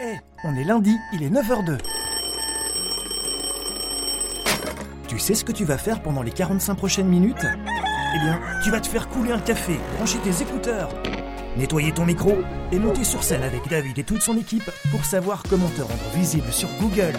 [0.00, 1.78] Eh, on est lundi, il est 9h02.
[5.06, 7.44] Tu sais ce que tu vas faire pendant les 45 prochaines minutes?
[7.44, 10.88] Eh bien, tu vas te faire couler un café, brancher tes écouteurs,
[11.56, 12.38] nettoyer ton micro
[12.72, 16.08] et monter sur scène avec David et toute son équipe pour savoir comment te rendre
[16.14, 17.14] visible sur Google.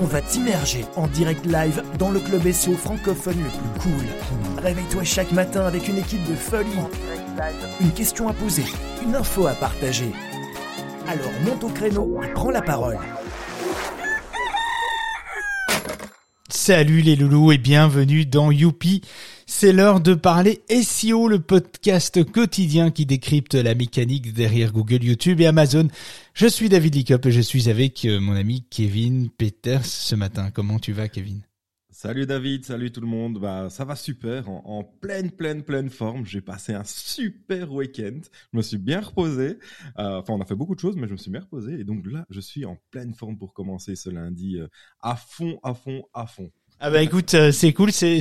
[0.00, 4.62] On va t'immerger en direct live dans le club SEO francophone le plus cool.
[4.62, 6.68] Réveille-toi chaque matin avec une équipe de folie.
[7.80, 8.64] Une question à poser,
[9.02, 10.10] une info à partager.
[11.06, 12.98] Alors monte au créneau et prends la parole.
[16.48, 19.02] Salut les loulous et bienvenue dans Youpi.
[19.44, 25.40] C'est l'heure de parler SEO, le podcast quotidien qui décrypte la mécanique derrière Google, YouTube
[25.40, 25.88] et Amazon.
[26.34, 30.50] Je suis David Licop et je suis avec euh, mon ami Kevin Peters ce matin.
[30.52, 31.42] Comment tu vas Kevin?
[31.98, 33.38] Salut David, salut tout le monde.
[33.38, 36.26] Bah ça va super, en, pleine pleine pleine forme.
[36.26, 38.20] J'ai passé un super week-end.
[38.52, 39.58] Je me suis bien reposé.
[39.98, 41.80] Euh, enfin, on a fait beaucoup de choses, mais je me suis bien reposé.
[41.80, 44.68] Et donc là, je suis en pleine forme pour commencer ce lundi euh,
[45.00, 46.52] à fond, à fond, à fond.
[46.78, 47.90] Ah bah écoute, euh, c'est cool.
[47.90, 48.20] C'est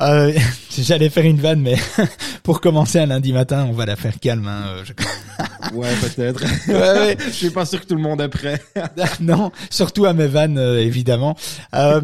[0.00, 0.32] euh,
[0.78, 1.76] j'allais faire une vanne, mais
[2.42, 4.46] pour commencer un lundi matin, on va la faire calme.
[4.46, 4.92] Hein, euh, je...
[5.74, 6.44] ouais, peut-être.
[6.68, 7.16] ouais, ouais.
[7.26, 8.62] je suis pas sûr que tout le monde est prêt.
[9.20, 11.36] non, surtout à mes vannes, évidemment.
[11.74, 12.00] Euh,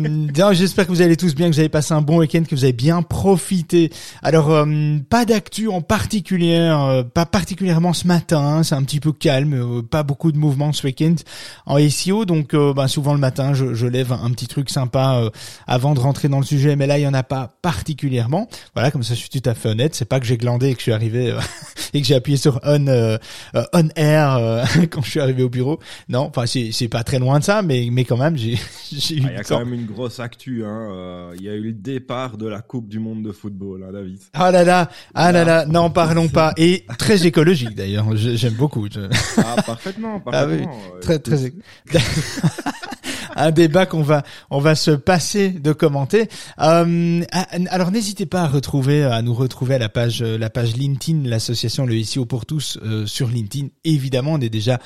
[0.52, 2.64] J'espère que vous allez tous bien, que vous avez passé un bon week-end, que vous
[2.64, 3.90] avez bien profité.
[4.22, 4.66] Alors,
[5.08, 6.74] pas d'actu en particulier,
[7.14, 8.40] pas particulièrement ce matin.
[8.40, 11.14] Hein, c'est un petit peu calme, pas beaucoup de mouvements ce week-end
[11.66, 12.24] en SEO.
[12.24, 15.30] Donc, bah, souvent le matin, je, je lève un petit truc sympa
[15.66, 18.48] avant avant de rentrer dans le sujet, mais là il y en a pas particulièrement.
[18.72, 19.96] Voilà, comme ça je suis tout à fait honnête.
[19.96, 21.40] C'est pas que j'ai glandé et que je suis arrivé euh,
[21.92, 23.18] et que j'ai appuyé sur on euh,
[23.56, 25.80] euh, on air quand je suis arrivé au bureau.
[26.08, 28.60] Non, enfin c'est pas très loin de ça, mais mais quand même j'ai
[28.92, 29.22] j'ai eu.
[29.24, 30.64] Ah, il y a quand même une grosse actu.
[30.64, 31.32] Hein.
[31.34, 34.20] Il y a eu le départ de la Coupe du Monde de football, hein, David.
[34.34, 36.52] Ah là là, ah là là, n'en parlons pas.
[36.58, 38.06] Et très écologique d'ailleurs.
[38.14, 38.86] J'aime beaucoup.
[39.36, 40.70] Ah parfaitement, parfaitement.
[40.72, 41.52] Ah oui, très très.
[43.42, 46.28] Un débat qu'on va on va se passer de commenter.
[46.60, 47.22] Euh,
[47.70, 51.86] alors n'hésitez pas à retrouver à nous retrouver à la page la page LinkedIn l'association
[51.86, 53.68] le SEO pour tous euh, sur LinkedIn.
[53.84, 54.78] Évidemment, on est déjà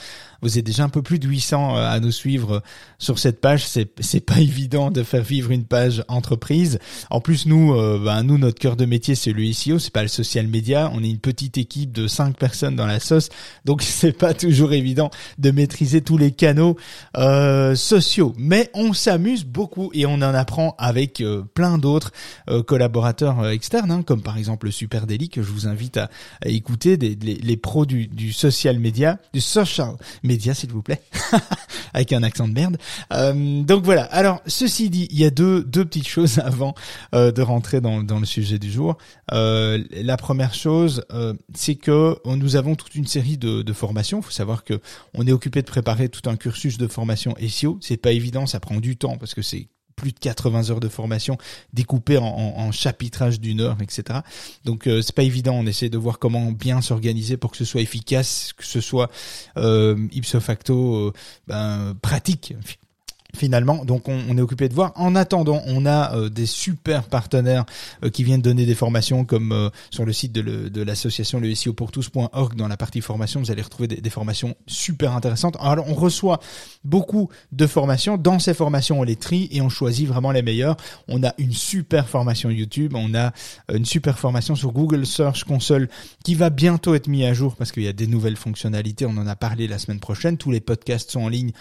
[0.43, 2.63] vous êtes déjà un peu plus de 800 euh, à nous suivre
[2.99, 3.67] sur cette page.
[3.67, 6.79] C'est c'est pas évident de faire vivre une page entreprise.
[7.11, 10.03] En plus, nous, euh, ben, nous notre cœur de métier c'est le SEO, c'est pas
[10.03, 10.91] le social media.
[10.95, 13.29] On est une petite équipe de 5 personnes dans la sauce,
[13.65, 16.77] donc c'est pas toujours évident de maîtriser tous les canaux
[17.17, 18.35] euh, sociaux.
[18.47, 22.13] Mais on s'amuse beaucoup et on en apprend avec euh, plein d'autres
[22.67, 26.09] collaborateurs externes, hein, comme par exemple le Super Daily que je vous invite à,
[26.45, 31.03] écouter, les, pros du, social media, du social médias, s'il vous plaît,
[31.95, 32.79] avec un accent de merde.
[33.13, 34.05] Euh, donc voilà.
[34.05, 36.75] Alors, ceci dit, il y a deux deux petites choses avant
[37.15, 38.97] euh, de rentrer dans, le sujet du jour.
[39.33, 44.21] Euh, la première chose, euh, c'est que nous avons toute une série de, formations.
[44.21, 44.81] Il faut savoir que
[45.13, 47.79] on est occupé de préparer tout un cursus de formation SEO.
[47.83, 48.13] C'est pas
[48.47, 51.39] ça prend du temps parce que c'est plus de 80 heures de formation
[51.73, 54.21] découpées en, en, chapitrage d'une heure, etc.
[54.65, 55.55] Donc euh, c'est pas évident.
[55.55, 59.11] On essaie de voir comment bien s'organiser pour que ce soit efficace, que ce soit
[59.57, 61.13] euh, ipso facto euh,
[61.47, 62.55] ben, pratique
[63.37, 63.85] finalement.
[63.85, 64.93] Donc on, est occupé de voir.
[64.97, 67.65] En attendant, on a euh, des super partenaires
[68.05, 71.73] euh, qui viennent donner des formations comme euh, sur le site de l'association le SEO
[71.73, 75.57] pour tous.org dans la partie formation, vous allez retrouver des, des, formations super intéressantes.
[75.61, 76.41] Alors on reçoit
[76.85, 78.17] beaucoup de formations.
[78.17, 80.77] Dans ces formations, on les trie et on choisit vraiment les meilleures.
[81.09, 83.33] On a une super formation YouTube, on a
[83.73, 85.89] une super formation sur Google Search Console
[86.25, 89.07] qui va bientôt être mis à jour parce qu'il y a des nouvelles fonctionnalités.
[89.07, 90.39] On en a parlé la semaine prochaine.
[90.39, 91.53] Tous les podcasts sont en ligne.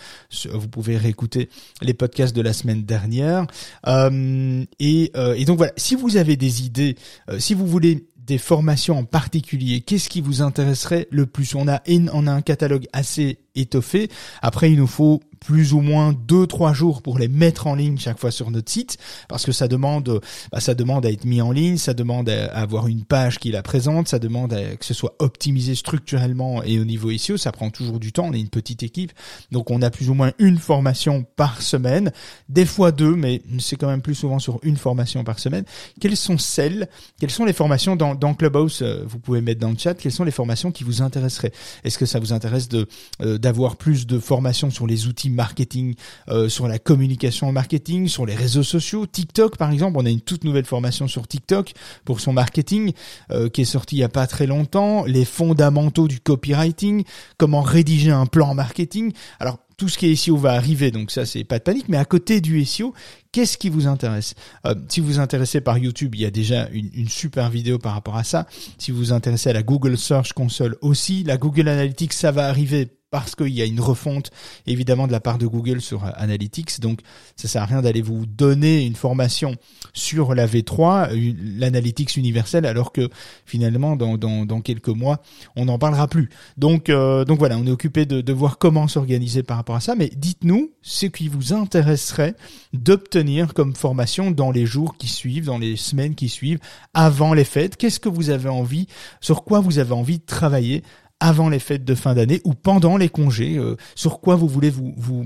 [0.52, 1.50] Vous pouvez réécouter
[1.82, 3.48] les podcasts de la semaine dernière.
[3.88, 6.96] Euh, et, euh, et, donc voilà, si vous avez des idées,
[7.30, 11.54] euh, si vous voulez des formations en particulier, qu'est-ce qui vous intéresserait le plus?
[11.56, 11.82] On a
[12.12, 14.10] on a un catalogue assez étoffé.
[14.42, 17.98] Après, il nous faut plus ou moins deux trois jours pour les mettre en ligne
[17.98, 18.98] chaque fois sur notre site
[19.30, 20.22] parce que ça demande
[20.52, 23.52] bah, ça demande à être mis en ligne ça demande à avoir une page qui
[23.52, 27.52] la présente ça demande à, que ce soit optimisé structurellement et au niveau SEO ça
[27.52, 29.12] prend toujours du temps on est une petite équipe.
[29.52, 32.12] Donc on a plus ou moins une formation par semaine
[32.50, 35.66] des fois deux mais c'est quand même plus souvent sur une formation par semaine.
[36.00, 36.88] Quelles sont celles
[37.20, 40.12] quelles sont les formations dans, dans Clubhouse euh, vous pouvez mettre dans le chat quelles
[40.12, 41.52] sont les formations qui vous intéresseraient?
[41.84, 42.88] Est-ce que ça vous intéresse de
[43.22, 45.94] euh, d'avoir plus de formations sur les outils marketing,
[46.30, 49.06] euh, sur la communication marketing, sur les réseaux sociaux.
[49.06, 51.74] TikTok, par exemple, on a une toute nouvelle formation sur TikTok
[52.06, 52.94] pour son marketing
[53.30, 55.06] euh, qui est sortie il y a pas très longtemps.
[55.06, 57.04] Les fondamentaux du copywriting,
[57.38, 59.14] comment rédiger un plan marketing.
[59.40, 61.88] Alors tout ce qui est SEO va arriver, donc ça c'est pas de panique.
[61.88, 62.96] Mais à côté du SEO,
[63.32, 64.34] qu'est-ce qui vous intéresse?
[64.66, 67.78] Euh, Si vous vous intéressez par YouTube, il y a déjà une, une, super vidéo
[67.78, 68.48] par rapport à ça.
[68.80, 72.48] Si vous vous intéressez à la Google Search Console aussi, la Google Analytics, ça va
[72.48, 74.32] arriver parce qu'il y a une refonte
[74.68, 76.80] évidemment de la part de Google sur euh, Analytics.
[76.80, 77.00] Donc
[77.36, 79.56] ça sert à rien d'aller vous donner une formation
[79.94, 81.10] sur la V3,
[81.58, 83.10] l'analytics universelle, alors que
[83.46, 85.22] finalement dans quelques mois
[85.56, 86.30] on n'en parlera plus.
[86.58, 89.82] Donc euh, donc voilà, on est occupé de, de voir comment s'organiser par rapport à
[89.82, 89.96] ça.
[89.96, 92.36] Mais dites-nous ce qui vous intéresserait
[92.74, 96.60] d'obtenir comme formation dans les jours qui suivent, dans les semaines qui suivent,
[96.94, 97.78] avant les fêtes.
[97.78, 98.88] Qu'est-ce que vous avez envie,
[99.22, 100.84] sur quoi vous avez envie de travailler
[101.20, 104.70] avant les fêtes de fin d'année ou pendant les congés, euh, sur quoi vous voulez
[104.70, 105.26] vous vous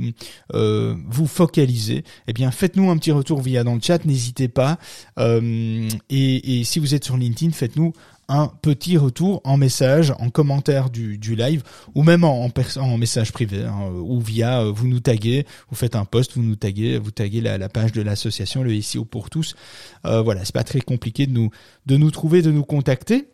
[0.54, 4.78] euh, vous focaliser, eh bien faites-nous un petit retour via dans le chat, n'hésitez pas.
[5.18, 7.94] Euh, et, et, si vous êtes sur LinkedIn, faites-nous
[8.28, 11.64] un petit retour en message, en commentaire du, du live,
[11.96, 15.96] ou même en, en, en message privé, hein, ou via vous nous taguez, vous faites
[15.96, 19.32] un post, vous nous taguez, vous taguez la, la page de l'association, le SEO pour
[19.32, 19.56] tous.
[20.04, 21.50] voilà, c'est pas très compliqué de nous
[21.88, 23.30] de nous trouver, de nous contacter.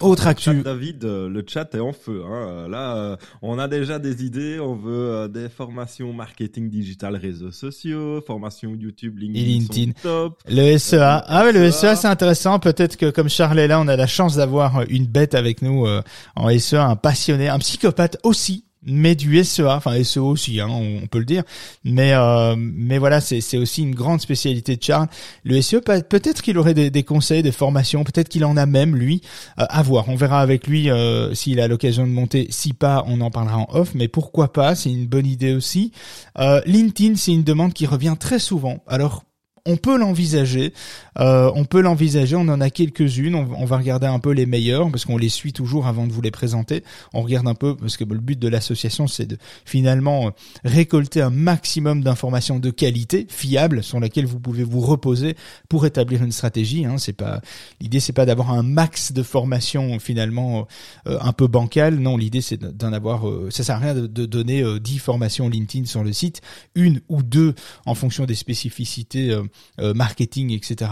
[0.00, 0.62] Autre actu.
[0.62, 2.22] David, euh, le chat est en feu.
[2.26, 2.32] Hein.
[2.32, 4.60] Euh, là, euh, on a déjà des idées.
[4.60, 10.42] On veut des formations marketing digital, réseaux sociaux, formations YouTube, LinkedIn, top.
[10.48, 10.98] Le SEA.
[11.00, 12.58] Ah ouais, le SEA, c'est intéressant.
[12.58, 15.86] Peut-être que comme Charles est là, on a la chance d'avoir une bête avec nous
[16.34, 21.06] en SEA, un passionné, un psychopathe aussi mais du SEA, enfin SEO aussi, hein, on,
[21.06, 21.42] peut le dire.
[21.84, 25.08] Mais euh, mais voilà, c'est aussi une grande spécialité de Charles.
[25.44, 28.96] Le SEO, peut-être qu'il aurait des, des, conseils, des formations, peut-être qu'il en a même
[28.96, 29.22] lui.
[29.58, 32.46] Euh, à voir, on verra avec lui euh, s'il a l'occasion de monter.
[32.50, 33.94] Si pas, on en parlera en off.
[33.94, 35.92] Mais pourquoi pas C'est une bonne idée aussi.
[36.38, 38.82] Euh, LinkedIn, c'est une demande qui revient très souvent.
[38.86, 39.24] Alors
[39.66, 40.72] on peut l'envisager.
[41.18, 42.36] Euh, on peut l'envisager.
[42.36, 43.34] On en a quelques-unes.
[43.34, 46.22] On, va regarder un peu les meilleures parce qu'on les suit toujours avant de vous
[46.22, 46.82] les présenter.
[47.12, 50.30] On regarde un peu parce que le but de l'association, c'est de finalement euh,
[50.64, 55.36] récolter un maximum d'informations de qualité, fiables, sur lesquelles vous pouvez vous reposer
[55.68, 56.84] pour établir une stratégie.
[56.84, 56.96] Hein.
[56.98, 57.40] C'est pas
[57.80, 60.66] l'idée, c'est pas d'avoir un max de formation finalement
[61.06, 61.96] euh, un peu bancal.
[61.96, 63.24] Non, l'idée c'est d'en avoir.
[63.50, 66.40] ça sert à rien de, de donner 10 formations LinkedIn sur le site,
[66.74, 67.54] une ou deux
[67.84, 69.42] en fonction des spécificités euh,
[69.78, 70.90] marketing, etc.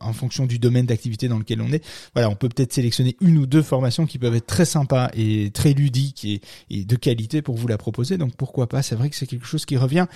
[0.00, 1.84] en, fonction du domaine d'activité dans lequel on est.
[2.14, 5.50] Voilà, on peut peut-être sélectionner une ou deux formations qui peuvent être très sympas et
[5.50, 8.18] très ludiques et, de qualité pour vous la proposer.
[8.18, 8.82] Donc pourquoi pas?
[8.82, 10.06] C'est vrai que c'est quelque chose qui revient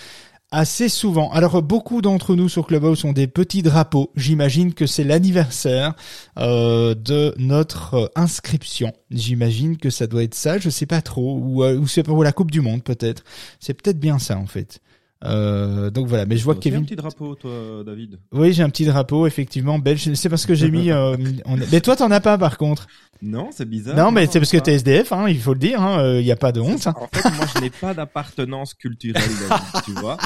[0.51, 1.31] assez souvent.
[1.33, 4.13] Alors beaucoup d'entre nous sur Clubhouse ont des petits drapeaux.
[4.15, 5.95] J'imagine que c'est l'anniversaire
[6.39, 8.93] euh, de notre inscription.
[9.11, 10.59] J'imagine que ça doit être ça.
[10.59, 11.39] Je sais pas trop.
[11.39, 13.25] Ou, euh, ou c'est pour la Coupe du Monde peut-être.
[13.59, 14.81] C'est peut-être bien ça en fait.
[15.25, 16.81] Euh, donc voilà, mais je vois que Kevin.
[16.81, 18.19] un petit drapeau, toi, David.
[18.33, 20.13] Oui, j'ai un petit drapeau, effectivement, belge.
[20.15, 20.91] C'est parce que j'ai mis.
[20.91, 21.17] Euh,
[21.73, 22.87] Mais toi, t'en as pas, par contre.
[23.23, 23.97] Non, c'est bizarre.
[23.97, 25.79] Non, mais c'est parce que t'es SDF, hein, il faut le dire.
[25.79, 26.87] Il hein, n'y euh, a pas de honte.
[26.89, 30.19] En fait, moi, je n'ai pas d'appartenance culturelle, David, tu vois.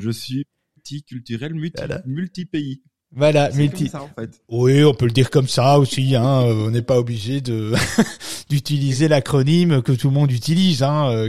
[0.00, 2.82] Je suis multiculturel, multi, multi pays.
[3.12, 3.88] Voilà, multi.
[3.88, 4.40] Ça, en fait.
[4.48, 6.16] Oui, on peut le dire comme ça aussi.
[6.16, 6.24] Hein.
[6.24, 7.72] on n'est pas obligé de
[8.48, 10.82] d'utiliser l'acronyme que tout le monde utilise.
[10.82, 11.28] Hein.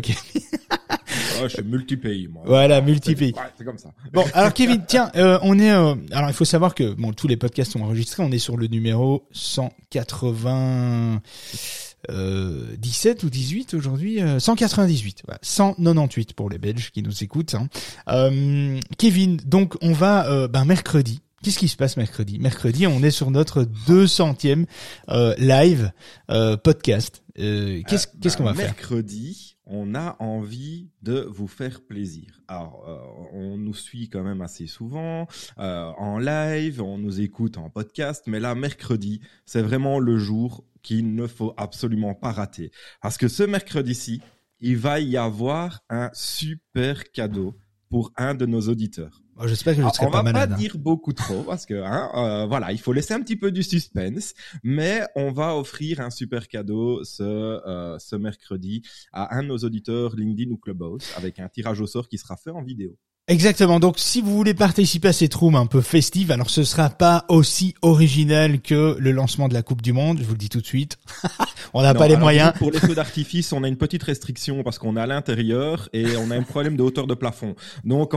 [1.43, 2.43] Je suis multi-pays, moi.
[2.45, 3.33] Voilà, multi-pays.
[3.57, 3.89] c'est comme ça.
[4.13, 5.71] Bon, alors Kevin, tiens, euh, on est.
[5.71, 8.23] Euh, alors, il faut savoir que bon, tous les podcasts sont enregistrés.
[8.23, 11.21] On est sur le numéro 180.
[12.09, 17.55] Euh, 17 ou 18 aujourd'hui, 198, voilà, 198 pour les Belges qui nous écoutent.
[17.55, 17.67] Hein.
[18.07, 21.21] Euh, Kevin, donc on va ben mercredi.
[21.47, 22.39] Qu'est-ce qui se passe mercredi?
[22.39, 24.65] Mercredi, on est sur notre 200e
[25.07, 25.93] euh, live
[26.61, 27.23] podcast.
[27.37, 28.65] qu'est-ce qu'est-ce qu'on va faire?
[28.65, 32.41] Mercredi, on a envie de vous faire plaisir.
[32.49, 32.97] Alors, euh,
[33.31, 35.25] on nous suit quand même assez souvent
[35.57, 40.65] euh, en live, on nous écoute en podcast, mais là, mercredi, c'est vraiment le jour
[40.83, 42.71] qu'il ne faut absolument pas rater.
[43.01, 44.21] Parce que ce mercredi-ci,
[44.59, 47.55] il va y avoir un super cadeau
[47.89, 49.21] pour un de nos auditeurs.
[49.39, 50.49] Oh, j'espère que je ne serai pas malade.
[50.49, 53.21] On va pas dire beaucoup trop parce que hein, euh, voilà, il faut laisser un
[53.21, 58.81] petit peu du suspense, mais on va offrir un super cadeau ce euh, ce mercredi
[59.13, 62.35] à un de nos auditeurs LinkedIn ou Clubhouse avec un tirage au sort qui sera
[62.35, 62.97] fait en vidéo.
[63.29, 63.81] Exactement.
[63.81, 67.25] Donc, si vous voulez participer à cette room un peu festive, alors ce sera pas
[67.27, 70.19] aussi original que le lancement de la Coupe du Monde.
[70.19, 70.97] Je vous le dis tout de suite.
[71.73, 72.53] on n'a pas les moyens.
[72.57, 76.15] Pour les feux d'artifice, on a une petite restriction parce qu'on est à l'intérieur et
[76.15, 77.57] on a un problème de hauteur de plafond.
[77.83, 78.13] Donc,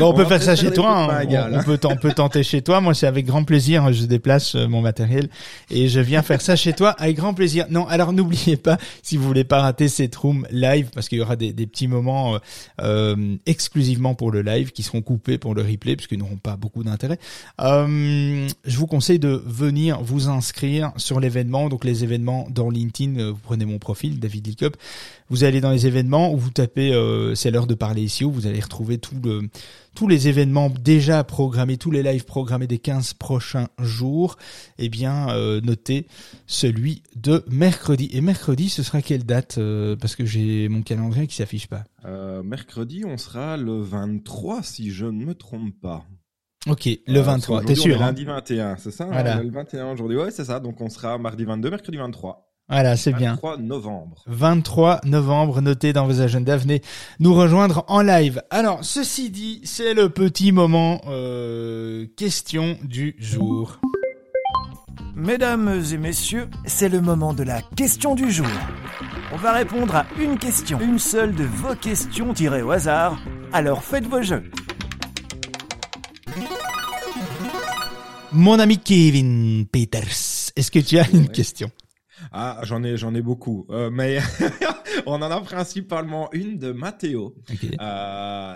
[0.00, 1.12] on, peut faire ça chez toi.
[1.12, 1.26] Hein.
[1.52, 2.80] On, peut, on peut tenter chez toi.
[2.80, 3.92] Moi, c'est avec grand plaisir.
[3.92, 5.28] Je déplace euh, mon matériel
[5.70, 7.66] et je viens faire ça chez toi avec grand plaisir.
[7.68, 11.20] Non, alors n'oubliez pas si vous voulez pas rater cette room live parce qu'il y
[11.20, 12.38] aura des, des petits moments euh,
[12.80, 16.84] euh exclusivement pour le live, qui seront coupés pour le replay, puisqu'ils n'auront pas beaucoup
[16.84, 17.18] d'intérêt.
[17.60, 23.18] Euh, je vous conseille de venir vous inscrire sur l'événement, donc les événements dans LinkedIn,
[23.18, 24.76] euh, vous prenez mon profil, David Licop,
[25.32, 28.30] vous allez dans les événements où vous tapez euh, c'est l'heure de parler ici, où
[28.30, 29.48] vous allez retrouver tout le,
[29.94, 34.36] tous les événements déjà programmés, tous les lives programmés des 15 prochains jours.
[34.76, 36.06] Eh bien, euh, notez
[36.46, 38.10] celui de mercredi.
[38.12, 39.58] Et mercredi, ce sera quelle date
[39.98, 41.84] Parce que j'ai mon calendrier qui s'affiche pas.
[42.44, 46.04] mercredi, on sera le 23, si je ne me trompe pas.
[46.68, 48.06] Ok, le 23, t'es sûr hein?
[48.06, 49.06] Lundi 21, c'est ça?
[49.06, 49.42] Voilà.
[49.42, 50.60] Le 21 aujourd'hui, ouais, c'est ça.
[50.60, 52.51] Donc on sera mardi 22, mercredi 23.
[52.72, 53.32] Voilà, c'est bien.
[53.32, 54.22] 23 novembre.
[54.26, 56.80] 23 novembre, notez dans vos agendas, venez
[57.20, 58.42] nous rejoindre en live.
[58.48, 63.78] Alors, ceci dit, c'est le petit moment euh, question du jour.
[65.14, 68.46] Mesdames et messieurs, c'est le moment de la question du jour.
[69.34, 73.20] On va répondre à une question, une seule de vos questions tirées au hasard.
[73.52, 74.44] Alors faites vos jeux.
[78.32, 81.70] Mon ami Kevin Peters, est-ce que tu as une question?
[82.30, 84.18] Ah, j'en ai, j'en ai beaucoup, euh, mais
[85.06, 87.36] on en a principalement une de Mathéo.
[87.50, 87.76] Euh,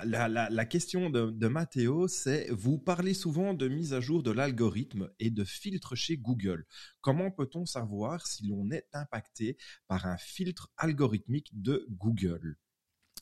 [0.05, 4.23] la, la, la, question de, de Mathéo, c'est vous parlez souvent de mise à jour
[4.23, 6.67] de l'algorithme et de filtre chez Google.
[7.01, 9.57] Comment peut-on savoir si l'on est impacté
[9.89, 12.57] par un filtre algorithmique de Google?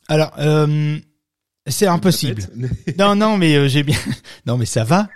[0.08, 0.98] Alors, euh,
[1.66, 2.42] c'est impossible.
[2.98, 3.96] non, non, mais euh, j'ai bien.
[4.46, 5.08] Non, mais ça va.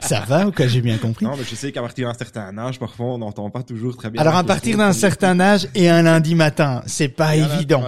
[0.00, 1.24] ça va, ou quoi J'ai bien compris.
[1.24, 4.10] Non, mais je sais qu'à partir d'un certain âge, parfois, on n'entend pas toujours très
[4.10, 4.20] bien.
[4.20, 7.84] Alors, à partir d'un certain âge et un lundi matin, c'est pas évident.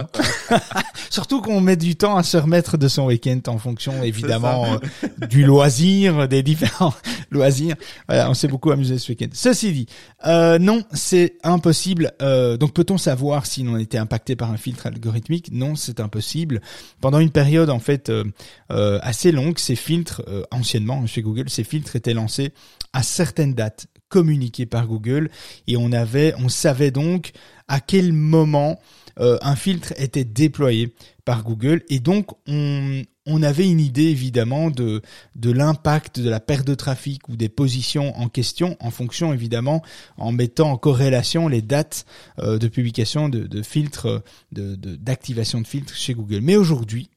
[1.09, 5.27] Surtout qu'on met du temps à se remettre de son week-end en fonction, évidemment, euh,
[5.27, 6.93] du loisir, des différents
[7.31, 7.75] loisirs.
[8.07, 9.27] Voilà, on s'est beaucoup amusé ce week-end.
[9.33, 9.87] Ceci dit,
[10.25, 12.13] euh, non, c'est impossible.
[12.21, 15.49] Euh, donc, peut-on savoir si l'on était impacté par un filtre algorithmique?
[15.51, 16.61] Non, c'est impossible.
[17.01, 18.23] Pendant une période, en fait euh,
[18.71, 19.57] euh, assez longue.
[19.59, 22.51] Ces filtres, euh, anciennement chez Google, ces filtres étaient lancés
[22.93, 25.29] à certaines dates communiquées par Google
[25.67, 27.31] et on avait, on savait donc
[27.67, 28.79] à quel moment
[29.17, 35.01] un filtre était déployé par Google et donc on, avait une idée évidemment de,
[35.35, 39.81] de l'impact de la perte de trafic ou des positions en question en fonction évidemment
[40.17, 42.05] en mettant en corrélation les dates
[42.37, 44.21] de publication de, de filtres
[44.51, 46.41] de, d'activation de filtres chez Google.
[46.41, 47.09] Mais aujourd'hui,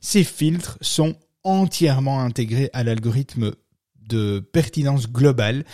[0.00, 3.52] ces filtres sont entièrement intégrés à l'algorithme
[4.08, 5.64] de pertinence globale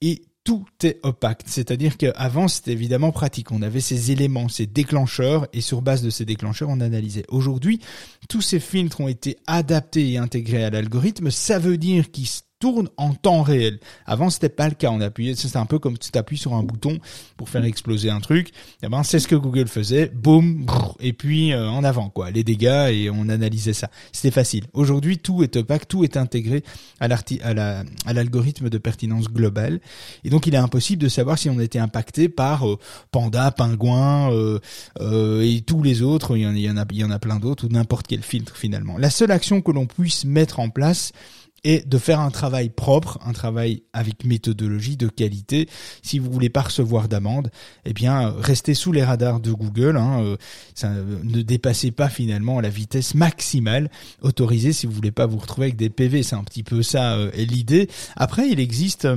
[0.00, 1.42] et tout est opaque.
[1.46, 3.52] C'est-à-dire qu'avant, c'était évidemment pratique.
[3.52, 7.26] On avait ces éléments, ces déclencheurs, et sur base de ces déclencheurs, on analysait.
[7.28, 7.80] Aujourd'hui,
[8.28, 11.30] tous ces filtres ont été adaptés et intégrés à l'algorithme.
[11.30, 12.28] Ça veut dire qu'ils
[12.60, 13.80] tourne en temps réel.
[14.06, 14.90] Avant, c'était pas le cas.
[14.90, 16.98] On appuyait, c'était un peu comme tu t'appuies sur un bouton
[17.36, 18.50] pour faire exploser un truc.
[18.82, 20.12] Et ben, c'est ce que Google faisait.
[20.14, 20.66] Boum,
[21.00, 23.90] et puis euh, en avant quoi, les dégâts et on analysait ça.
[24.12, 24.66] C'était facile.
[24.74, 26.62] Aujourd'hui, tout est opaque, tout est intégré
[27.00, 27.08] à
[28.12, 29.80] l'algorithme de pertinence globale.
[30.24, 32.78] Et donc, il est impossible de savoir si on était impacté par euh,
[33.10, 34.60] Panda, Pingouin euh,
[35.40, 36.36] et tous les autres.
[36.36, 38.06] Il y en, il y en a, il y en a plein d'autres ou n'importe
[38.06, 38.98] quel filtre finalement.
[38.98, 41.12] La seule action que l'on puisse mettre en place
[41.64, 45.68] et de faire un travail propre, un travail avec méthodologie de qualité.
[46.02, 47.50] Si vous voulez pas recevoir d'amende,
[47.84, 49.96] eh bien restez sous les radars de Google.
[49.96, 50.36] Hein, euh,
[50.74, 53.90] ça, ne dépassez pas finalement la vitesse maximale
[54.22, 56.22] autorisée si vous voulez pas vous retrouver avec des PV.
[56.22, 57.88] C'est un petit peu ça euh, l'idée.
[58.16, 59.08] Après, il existe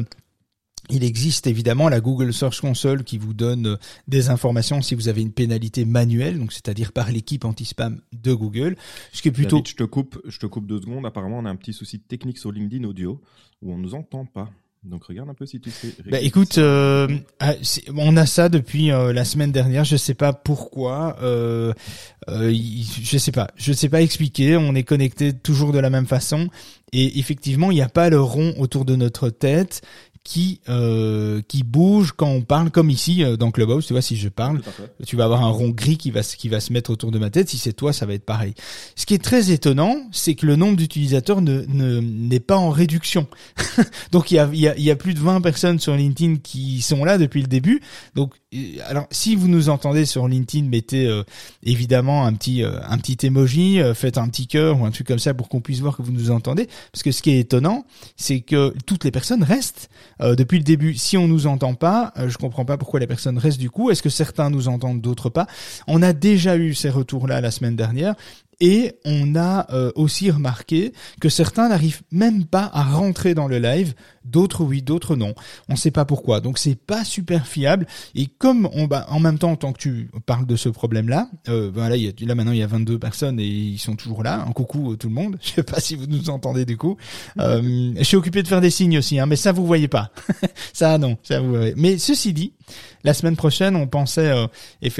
[0.89, 5.07] il existe évidemment la Google Search Console qui vous donne euh, des informations si vous
[5.07, 8.75] avez une pénalité manuelle, donc c'est-à-dire par l'équipe anti-spam de Google.
[9.11, 9.63] Ce qui est plutôt.
[9.65, 11.05] je te coupe, je te coupe deux secondes.
[11.05, 13.21] Apparemment, on a un petit souci technique sur LinkedIn Audio
[13.61, 14.49] où on nous entend pas.
[14.83, 15.93] Donc regarde un peu si tu sais.
[16.11, 17.07] Bah écoute, euh,
[17.39, 17.53] ah,
[17.95, 19.85] on a ça depuis euh, la semaine dernière.
[19.85, 21.15] Je sais pas pourquoi.
[21.21, 21.73] Euh,
[22.29, 23.49] euh, je sais pas.
[23.55, 24.57] Je sais pas expliquer.
[24.57, 26.49] On est connecté toujours de la même façon.
[26.91, 29.81] Et effectivement, il n'y a pas le rond autour de notre tête
[30.23, 34.15] qui euh, qui bouge quand on parle comme ici euh, dans Clubhouse tu vois si
[34.15, 34.61] je parle
[35.05, 37.29] tu vas avoir un rond gris qui va qui va se mettre autour de ma
[37.29, 37.49] tête.
[37.49, 38.53] Si c'est toi ça va être pareil.
[38.95, 41.63] Ce qui est très étonnant c'est que le nombre d'utilisateurs ne
[41.99, 43.27] n'est pas en réduction.
[44.11, 45.95] Donc il y a, il y a il y a plus de 20 personnes sur
[45.95, 47.81] LinkedIn qui sont là depuis le début.
[48.15, 48.33] Donc
[48.85, 51.23] alors si vous nous entendez sur LinkedIn mettez euh,
[51.63, 55.19] évidemment un petit euh, un petit emoji faites un petit cœur ou un truc comme
[55.19, 57.85] ça pour qu'on puisse voir que vous nous entendez parce que ce qui est étonnant
[58.17, 59.89] c'est que toutes les personnes restent
[60.21, 63.07] euh, depuis le début, si on nous entend pas, euh, je comprends pas pourquoi les
[63.07, 63.89] personnes restent du coup.
[63.89, 65.47] Est-ce que certains nous entendent, d'autres pas?
[65.87, 68.15] On a déjà eu ces retours-là la semaine dernière.
[68.59, 73.57] Et on a euh, aussi remarqué que certains n'arrivent même pas à rentrer dans le
[73.57, 73.93] live
[74.25, 75.33] D'autres oui, d'autres non.
[75.69, 76.41] On ne sait pas pourquoi.
[76.41, 77.87] Donc c'est pas super fiable.
[78.15, 81.29] Et comme on, bah, en même temps, en tant que tu parles de ce problème-là,
[81.49, 83.95] euh, voilà, il y a, là maintenant il y a 22 personnes et ils sont
[83.95, 84.43] toujours là.
[84.47, 85.37] Un coucou tout le monde.
[85.41, 86.97] Je sais pas si vous nous entendez du coup.
[87.39, 90.11] Euh, je suis occupé de faire des signes aussi, hein, mais ça vous voyez pas.
[90.73, 91.73] ça non, ça vous voyez.
[91.75, 92.53] Mais ceci dit,
[93.03, 94.47] la semaine prochaine, on pensait, euh,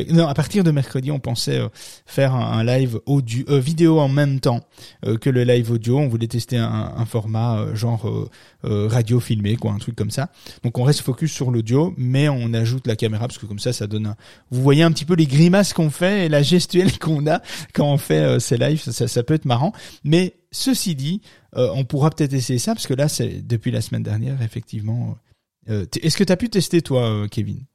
[0.10, 1.70] non, à partir de mercredi, on pensait euh,
[2.06, 4.62] faire un, live audio, euh, vidéo en même temps
[5.06, 6.00] euh, que le live audio.
[6.00, 8.30] On voulait tester un, un format genre
[8.63, 10.32] radio filmé, quoi, un truc comme ça.
[10.63, 13.74] Donc on reste focus sur l'audio, mais on ajoute la caméra parce que comme ça,
[13.74, 14.08] ça donne.
[14.08, 14.15] Un...
[14.51, 17.41] Vous voyez un petit peu les grimaces qu'on fait et la gestuelle qu'on a
[17.74, 18.82] quand on fait ces lives.
[18.82, 21.20] Ça, ça, peut être marrant, mais Ceci dit,
[21.53, 25.17] on pourra peut-être essayer ça parce que là, c'est depuis la semaine dernière, effectivement,
[25.70, 27.65] euh, est-ce que tu as pu tester toi, euh, Kevin?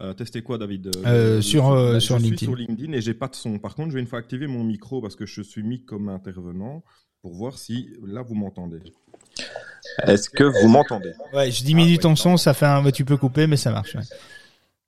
[0.00, 0.90] Euh, tester quoi, David?
[1.06, 2.46] Euh, Sur euh, sur LinkedIn.
[2.46, 3.58] Sur LinkedIn et j'ai pas de son.
[3.58, 6.08] Par contre, je vais une fois activer mon micro parce que je suis mis comme
[6.08, 6.84] intervenant
[7.20, 8.80] pour voir si là vous m'entendez.
[10.04, 11.12] Est-ce que vous m'entendez?
[11.32, 12.88] Ouais, je diminue ah, ton son, ça fait un.
[12.90, 13.94] Tu peux couper, mais ça marche.
[13.94, 14.02] Ouais.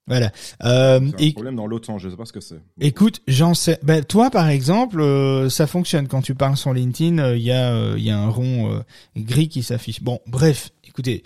[0.07, 0.31] Voilà.
[0.63, 2.59] Euh, un problème dans l'autre sens, je sais pas ce que c'est.
[2.79, 3.79] Écoute, j'en sais.
[3.83, 7.33] Ben, toi, par exemple, ça fonctionne quand tu parles sur LinkedIn.
[7.35, 8.83] Il y a, il y a un rond
[9.17, 10.01] gris qui s'affiche.
[10.01, 10.69] Bon, bref.
[10.87, 11.23] Écoutez,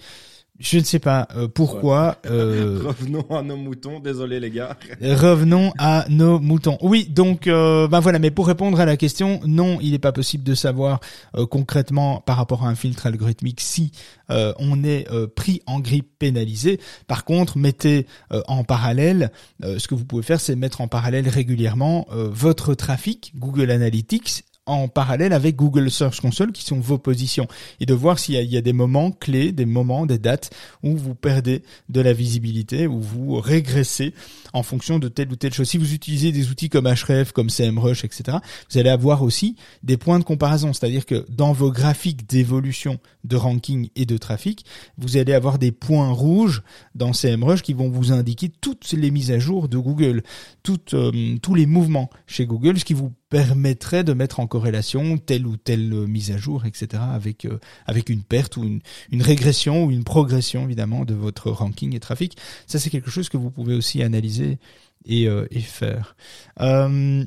[0.60, 2.18] je ne sais pas euh, pourquoi.
[2.26, 2.82] Euh...
[2.84, 4.00] revenons à nos moutons.
[4.00, 4.78] Désolé les gars.
[5.02, 6.78] revenons à nos moutons.
[6.82, 8.20] Oui, donc euh, ben voilà.
[8.20, 11.00] Mais pour répondre à la question, non, il n'est pas possible de savoir
[11.36, 13.92] euh, concrètement par rapport à un filtre algorithmique si
[14.28, 16.80] on est pris en grippe pénalisé.
[17.08, 18.08] Par contre, mettez
[18.48, 19.32] en parallèle.
[19.62, 24.88] ce que vous pouvez faire, c'est mettre en parallèle régulièrement votre trafic Google Analytics en
[24.88, 27.48] parallèle avec Google Search Console qui sont vos positions
[27.80, 30.52] et de voir s'il y, a des moments clés, des moments, des dates
[30.84, 34.14] où vous perdez de la visibilité, où vous régressez
[34.54, 35.70] en fonction de telle ou telle chose.
[35.70, 38.38] Si vous utilisez des outils comme Href, comme CMrush, etc.,
[38.72, 43.36] vous allez avoir aussi des points de comparaison, c'est-à-dire que dans vos graphiques d'évolution de
[43.36, 44.66] ranking et de trafic,
[44.98, 46.64] vous allez avoir des points rouges
[46.96, 50.24] dans CMrush qui vont vous indiquer toutes les mises à jour de Google,
[50.64, 55.18] toutes, euh, tous les mouvements chez Google, ce qui vous permettrait de mettre en corrélation
[55.18, 59.22] telle ou telle mise à jour, etc., avec euh, avec une perte ou une, une
[59.22, 62.38] régression ou une progression évidemment de votre ranking et trafic.
[62.68, 64.60] Ça, c'est quelque chose que vous pouvez aussi analyser
[65.06, 66.16] et, euh, et faire.
[66.62, 67.26] Euh,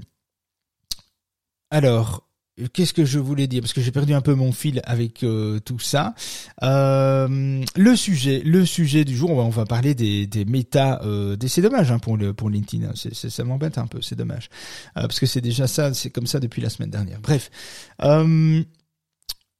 [1.71, 2.28] alors,
[2.73, 3.61] Qu'est-ce que je voulais dire?
[3.63, 6.15] Parce que j'ai perdu un peu mon fil avec euh, tout ça.
[6.63, 11.01] Euh, le sujet, le sujet du jour, on va, parler des, des méta.
[11.05, 12.89] Euh, c'est dommage hein, pour le pour LinkedIn.
[12.89, 12.95] Hein.
[13.13, 14.49] Ça m'embête un peu, c'est dommage
[14.95, 17.21] parce que c'est déjà ça, c'est comme ça depuis la semaine dernière.
[17.21, 17.51] Bref.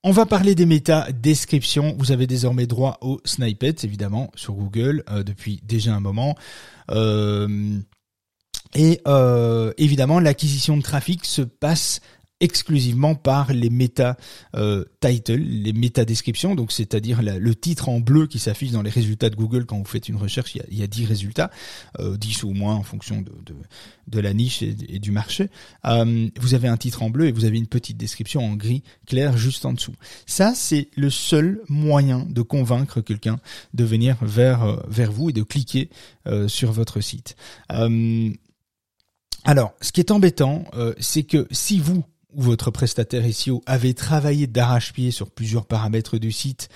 [0.05, 1.95] On va parler des méta descriptions.
[1.99, 6.37] Vous avez désormais droit au snippet, évidemment, sur Google depuis déjà un moment.
[8.75, 9.01] et
[9.77, 12.01] évidemment, l'acquisition de trafic se passe
[12.41, 14.17] exclusivement par les méta
[14.55, 18.91] euh, titles, les méta descriptions, donc c'est-à-dire le titre en bleu qui s'affiche dans les
[18.91, 21.07] résultats de Google quand vous faites une recherche, il y a, il y a 10
[21.07, 21.51] résultats,
[21.99, 23.25] euh, 10 ou moins en fonction
[24.09, 25.49] de la niche et, du marché.
[25.85, 28.83] Euh, vous avez un titre en bleu et vous avez une petite description en gris
[29.07, 29.95] clair juste en dessous.
[30.27, 33.39] Ça, c'est le seul moyen de convaincre quelqu'un
[33.75, 35.91] de venir vers euh, vers vous et de cliquer
[36.27, 37.37] euh, sur votre site.
[39.45, 40.65] alors, ce qui est embêtant,
[40.99, 46.31] c'est que si vous ou votre prestataire SEO avait travaillé d'arrache-pied sur plusieurs paramètres du
[46.31, 46.69] site,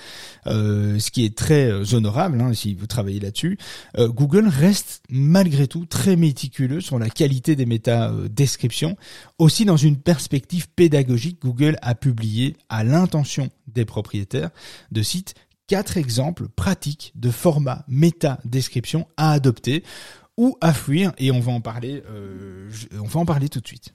[0.47, 3.59] euh, ce qui est très euh, honorable hein, si vous travaillez là-dessus,
[3.99, 8.97] euh, Google reste malgré tout très méticuleux sur la qualité des méta-descriptions.
[9.39, 14.51] Aussi dans une perspective pédagogique, Google a publié à l'intention des propriétaires
[14.91, 15.35] de sites
[15.67, 19.85] quatre exemples pratiques de format méta-description à adopter
[20.39, 22.03] ou à fuir et on va en parler,
[22.99, 23.95] on va en parler tout de suite.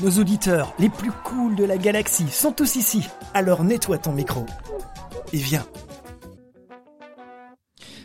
[0.00, 3.08] Nos auditeurs les plus cools de la galaxie sont tous ici.
[3.34, 4.46] Alors nettoie ton micro.
[5.32, 5.66] Et viens.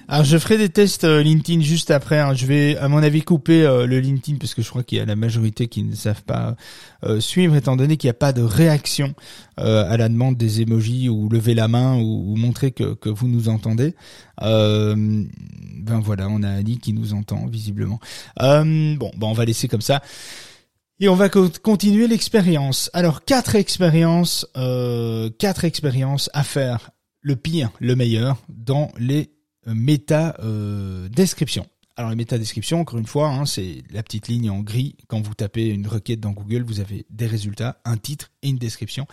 [0.08, 2.20] Alors je ferai des tests euh, LinkedIn juste après.
[2.20, 2.34] Hein.
[2.34, 5.02] Je vais à mon avis couper euh, le LinkedIn parce que je crois qu'il y
[5.02, 6.56] a la majorité qui ne savent pas
[7.04, 9.14] euh, suivre étant donné qu'il n'y a pas de réaction
[9.58, 13.94] à la demande des emojis ou lever la main ou, montrer que, vous nous entendez.
[14.40, 15.28] ben
[15.86, 18.00] voilà, on a Ali qui nous entend visiblement.
[18.40, 20.02] bon, ben on va laisser comme ça.
[21.00, 22.90] Et on va continuer l'expérience.
[22.94, 29.32] Alors quatre expériences, euh, quatre expériences à faire le pire, le meilleur dans les
[29.66, 30.36] méta
[31.10, 31.66] descriptions.
[31.96, 34.96] Alors les métadescriptions, encore une fois, hein, c'est la petite ligne en gris.
[35.08, 39.08] Quand vous tapez une requête dans Google, vous avez des résultats, un titre description.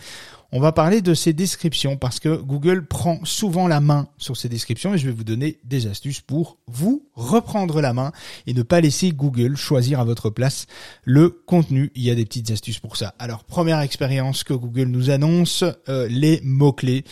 [0.53, 4.49] On va parler de ces descriptions parce que Google prend souvent la main sur ces
[4.49, 8.11] descriptions et je vais vous donner des astuces pour vous reprendre la main
[8.47, 10.67] et ne pas laisser Google choisir à votre place
[11.03, 11.89] le contenu.
[11.95, 13.15] Il y a des petites astuces pour ça.
[13.17, 17.05] Alors première expérience que Google nous annonce, euh, les mots-clés.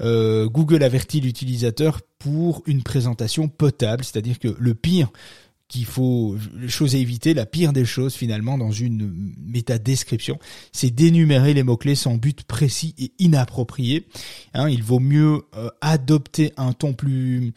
[0.00, 5.10] Euh, Google avertit l'utilisateur pour une présentation potable, c'est-à-dire que le pire
[5.68, 10.38] qu'il faut, les choses à éviter, la pire des choses finalement dans une méta-description,
[10.72, 14.06] c'est d'énumérer les mots-clés sans but précis et inapproprié.
[14.52, 17.54] Hein, il vaut mieux euh, adopter un ton plus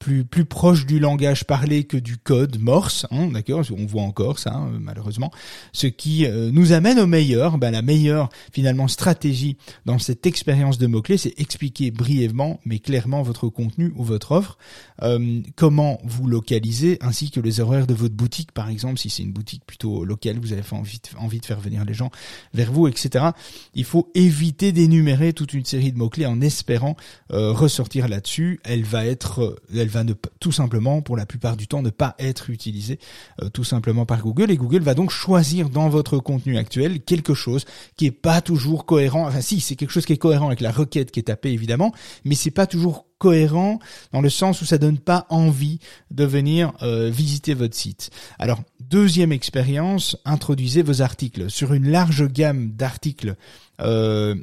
[0.00, 4.38] plus plus proche du langage parlé que du code Morse, hein, d'accord On voit encore
[4.38, 5.30] ça hein, malheureusement,
[5.72, 7.58] ce qui euh, nous amène au meilleur.
[7.58, 12.78] Ben, la meilleure finalement stratégie dans cette expérience de mots clés, c'est expliquer brièvement mais
[12.78, 14.56] clairement votre contenu ou votre offre,
[15.02, 19.22] euh, comment vous localiser, ainsi que les horaires de votre boutique par exemple, si c'est
[19.22, 22.10] une boutique plutôt locale, vous avez envie de, de faire venir les gens
[22.54, 23.26] vers vous, etc.
[23.74, 26.96] Il faut éviter d'énumérer toute une série de mots clés en espérant
[27.32, 28.60] euh, ressortir là-dessus.
[28.64, 32.14] Elle va être, elle va ne, tout simplement, pour la plupart du temps, ne pas
[32.18, 32.98] être utilisé
[33.42, 34.50] euh, tout simplement par Google.
[34.50, 37.64] Et Google va donc choisir dans votre contenu actuel quelque chose
[37.96, 39.26] qui est pas toujours cohérent.
[39.26, 41.92] Enfin, si, c'est quelque chose qui est cohérent avec la requête qui est tapée, évidemment,
[42.24, 43.78] mais c'est pas toujours cohérent
[44.12, 45.78] dans le sens où ça donne pas envie
[46.10, 48.10] de venir euh, visiter votre site.
[48.38, 53.36] Alors, deuxième expérience, introduisez vos articles sur une large gamme d'articles
[53.80, 54.34] euh,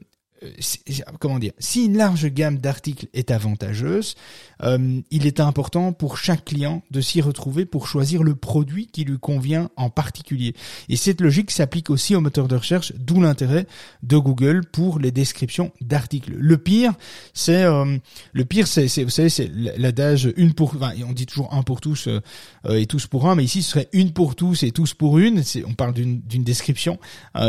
[1.20, 4.16] comment dire, si une large gamme d'articles est avantageuse,
[4.64, 9.04] euh, il est important pour chaque client de s'y retrouver pour choisir le produit qui
[9.04, 10.54] lui convient en particulier.
[10.90, 13.68] Et cette logique s'applique aussi aux moteurs de recherche, d'où l'intérêt
[14.04, 16.34] de Google pour les descriptions d'articles.
[16.34, 16.94] Le pire,
[17.34, 17.98] c'est euh,
[18.34, 21.82] le pire, c'est, vous savez, c'est l'adage une pour, enfin, on dit toujours un pour
[21.82, 22.10] tous
[22.70, 25.42] et tous pour un, mais ici ce serait une pour tous et tous pour une.
[25.66, 27.00] On parle d'une description.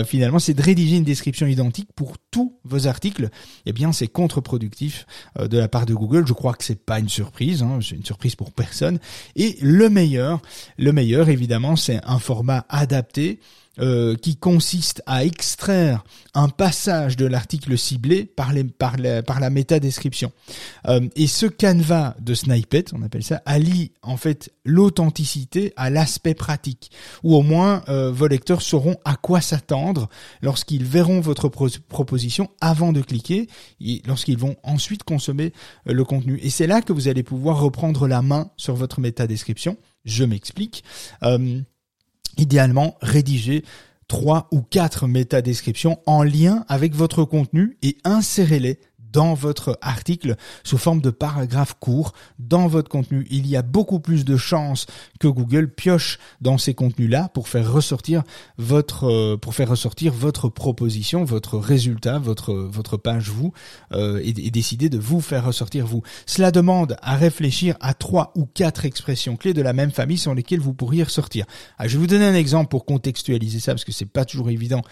[0.06, 3.30] finalement, c'est de rédiger une description identique pour tous vos articles,
[3.66, 5.06] eh bien c'est contre-productif
[5.38, 6.26] euh, de la part de Google.
[6.26, 8.98] Je crois que c'est pas une surprise, hein, c'est une surprise pour personne.
[9.36, 10.40] Et le meilleur,
[10.76, 13.40] le meilleur évidemment, c'est un format adapté
[13.80, 19.40] euh, qui consiste à extraire un passage de l'article ciblé par, les, par, la, par
[19.40, 20.32] la métadescription.
[20.86, 26.34] Euh, et ce canevas de snippet, on appelle ça, allie en fait l'authenticité à l'aspect
[26.34, 26.90] pratique,
[27.22, 30.08] ou au moins euh, vos lecteurs sauront à quoi s'attendre
[30.42, 33.48] lorsqu'ils verront votre proposition avant de cliquer,
[33.80, 35.52] et lorsqu'ils vont ensuite consommer
[35.88, 36.38] euh, le contenu.
[36.42, 39.76] Et c'est là que vous allez pouvoir reprendre la main sur votre métadescription.
[40.04, 40.84] Je m'explique.
[41.22, 41.60] Euh,
[42.38, 43.64] idéalement rédiger
[44.08, 48.80] trois ou quatre métadescriptions en lien avec votre contenu et insérez-les
[49.12, 53.26] dans votre article sous forme de paragraphe court dans votre contenu.
[53.30, 54.86] Il y a beaucoup plus de chances
[55.20, 58.22] que Google pioche dans ces contenus-là pour faire ressortir
[58.58, 63.52] votre euh, pour faire ressortir votre proposition, votre résultat, votre votre page vous
[63.92, 66.02] euh, et, décider de vous faire ressortir vous.
[66.26, 70.34] Cela demande à réfléchir à trois ou quatre expressions clés de la même famille sur
[70.34, 71.46] lesquelles vous pourriez ressortir.
[71.78, 74.50] Ah, je vais vous donner un exemple pour contextualiser ça parce que c'est pas toujours
[74.50, 74.82] évident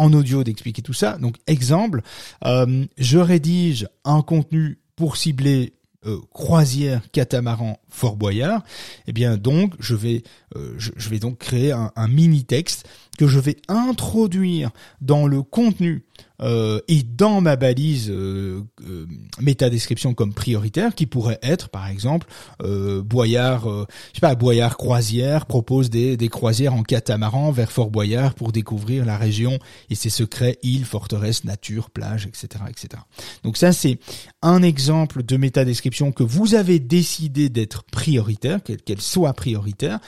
[0.00, 1.18] en audio d'expliquer tout ça.
[1.18, 2.00] Donc exemple,
[2.46, 5.74] euh, je rédige un contenu pour cibler
[6.06, 8.62] euh, croisière catamaran Fort Boyard,
[9.06, 10.22] eh bien donc je vais
[10.56, 16.04] euh, je, vais donc créer un, mini texte que je vais introduire dans le contenu
[16.42, 19.06] euh, et dans ma balise euh, euh,
[19.40, 22.26] métadescription comme prioritaire qui pourrait être par exemple
[22.62, 27.90] euh, Boyard je sais pas Boyard croisière propose des, des croisières en catamaran vers Fort
[27.90, 29.58] Boyard pour découvrir la région
[29.90, 33.02] et ses secrets îles forteresses nature plage etc etc
[33.44, 33.98] donc ça c'est
[34.40, 39.98] un exemple de métadescription que vous avez décidé d'être prioritaire qu'elle soit prioritaire.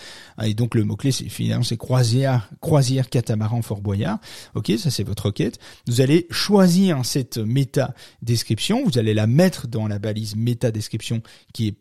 [0.42, 4.18] Et donc le mot clé c'est finalement c'est croisière croisière catamaran Fort Boyard.
[4.54, 5.58] Ok ça c'est votre requête.
[5.87, 11.22] Vous allez choisir cette méta description, vous allez la mettre dans la balise méta description
[11.52, 11.76] qui est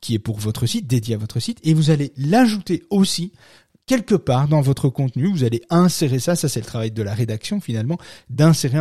[0.00, 3.32] qui est pour votre site, dédié à votre site, et vous allez l'ajouter aussi
[3.86, 7.14] quelque part dans votre contenu, vous allez insérer ça, ça c'est le travail de la
[7.14, 7.98] rédaction finalement,
[8.30, 8.78] d'insérer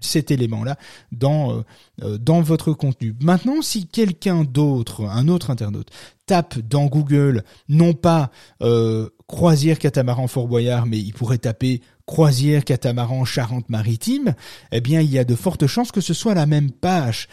[0.00, 0.76] cet élément-là
[1.12, 1.62] dans euh,
[2.02, 3.14] euh, dans votre contenu.
[3.20, 5.90] Maintenant, si quelqu'un d'autre, un autre internaute,
[6.26, 8.30] tape dans Google non pas
[8.62, 14.34] euh, croisière catamaran Fort Boyard, mais il pourrait taper croisière catamaran Charente-Maritime,
[14.72, 17.28] eh bien il y a de fortes chances que ce soit la même page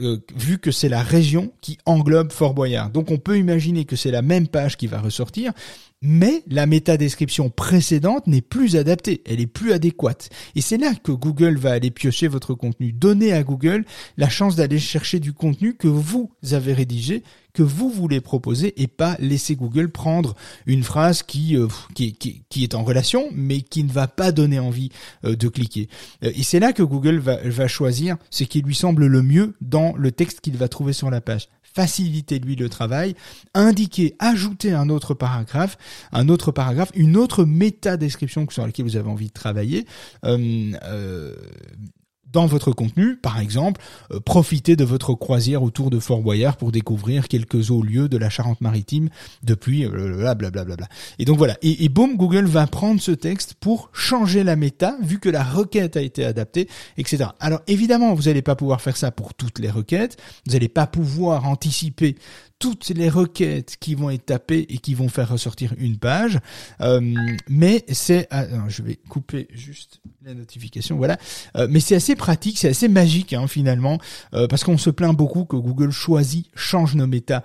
[0.00, 2.90] euh, vu que c'est la région qui englobe Fort Boyard.
[2.90, 5.52] Donc on peut imaginer que c'est la même page qui va ressortir,
[6.02, 10.28] mais la métadescription précédente n'est plus adaptée, elle est plus adéquate.
[10.54, 12.92] Et c'est là que Google va aller piocher votre contenu.
[12.92, 13.84] Donner à Google
[14.18, 17.22] la chance d'aller chercher du contenu que vous avez rédigé,
[17.56, 22.62] que vous voulez proposer et pas laisser Google prendre une phrase qui, euh, qui, qui,
[22.62, 24.90] est en relation mais qui ne va pas donner envie
[25.24, 25.88] euh, de cliquer.
[26.22, 29.54] Euh, et c'est là que Google va, va choisir ce qui lui semble le mieux
[29.62, 31.48] dans le texte qu'il va trouver sur la page.
[31.76, 33.14] Faciliter lui le travail,
[33.52, 35.76] indiquer, ajouter un autre paragraphe,
[36.10, 39.84] un autre paragraphe, une autre méta description sur laquelle vous avez envie de travailler,
[40.24, 41.34] euh, euh,
[42.36, 43.80] dans votre contenu, par exemple,
[44.12, 48.18] euh, profitez de votre croisière autour de Fort Boyard pour découvrir quelques hauts lieux de
[48.18, 49.08] la Charente-Maritime
[49.42, 50.74] depuis blablabla.
[50.74, 50.86] Euh,
[51.18, 51.56] et donc voilà.
[51.62, 55.42] Et, et boum, Google va prendre ce texte pour changer la méta, vu que la
[55.42, 56.68] requête a été adaptée,
[56.98, 57.30] etc.
[57.40, 60.18] Alors évidemment, vous n'allez pas pouvoir faire ça pour toutes les requêtes.
[60.46, 62.16] Vous n'allez pas pouvoir anticiper
[62.58, 66.38] toutes les requêtes qui vont être tapées et qui vont faire ressortir une page.
[66.80, 67.14] Euh,
[67.48, 71.18] mais c'est, ah, je vais couper juste la notification, voilà.
[71.56, 73.98] Euh, mais c'est assez pratique, c'est assez magique hein, finalement,
[74.34, 77.42] euh, parce qu'on se plaint beaucoup que Google choisit, change nos méta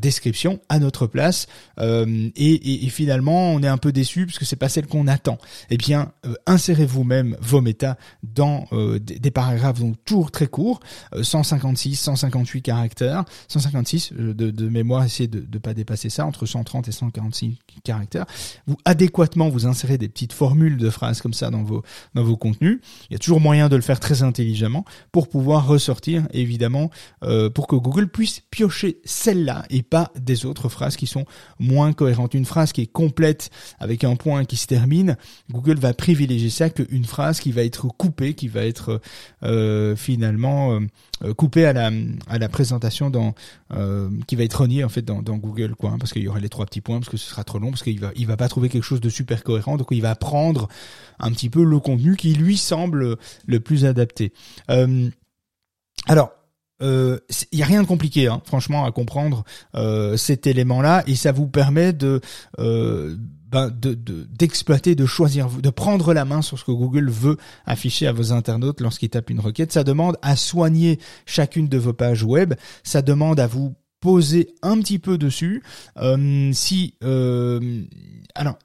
[0.00, 1.46] descriptions à notre place,
[1.78, 5.38] et, et, finalement on est un peu déçu parce que c'est pas celle qu'on attend.
[5.70, 6.12] Eh bien,
[6.46, 8.66] insérez vous-même vos méta dans
[9.00, 10.80] des, paragraphes donc toujours très courts,
[11.20, 16.92] 156, 158 caractères, 156 de, mémoire, essayez de ne pas dépasser ça, entre 130 et
[16.92, 18.26] 146 caractères.
[18.66, 21.82] Vous adéquatement vous insérez des petites formules de phrases comme ça dans vos
[22.14, 22.80] dans vos contenus.
[23.08, 26.90] Il y a toujours moyen de le faire très intelligemment pour pouvoir ressortir évidemment
[27.22, 31.24] euh, pour que Google puisse piocher celle-là et pas des autres phrases qui sont
[31.58, 32.34] moins cohérentes.
[32.34, 35.16] Une phrase qui est complète avec un point qui se termine,
[35.50, 39.00] Google va privilégier ça qu'une phrase qui va être coupée, qui va être
[39.42, 40.80] euh, finalement
[41.22, 41.90] euh, coupée à la
[42.28, 43.34] à la présentation dans
[44.24, 46.48] qui va être reniée en fait dans, Google quoi, hein, parce qu'il y aurait les
[46.48, 48.48] trois petits points parce que ce sera trop long parce qu'il va il va pas
[48.48, 50.68] trouver quelque chose de super cohérent donc il va prendre
[51.18, 54.32] un petit peu le contenu qui lui semble le plus adapté.
[54.70, 55.08] Euh,
[56.06, 56.30] alors
[56.82, 57.18] il euh,
[57.52, 61.46] y a rien de compliqué, hein, franchement, à comprendre euh, cet élément-là, et ça vous
[61.46, 62.22] permet de
[63.50, 68.06] ben, de d'exploiter, de, choisir, de prendre la main sur ce que Google veut afficher
[68.06, 69.72] à vos internautes lorsqu'ils tapent une requête.
[69.72, 72.54] Ça demande à soigner chacune de vos pages web.
[72.84, 75.62] Ça demande à vous poser un petit peu dessus.
[75.98, 77.84] Euh, si euh,
[78.34, 78.58] alors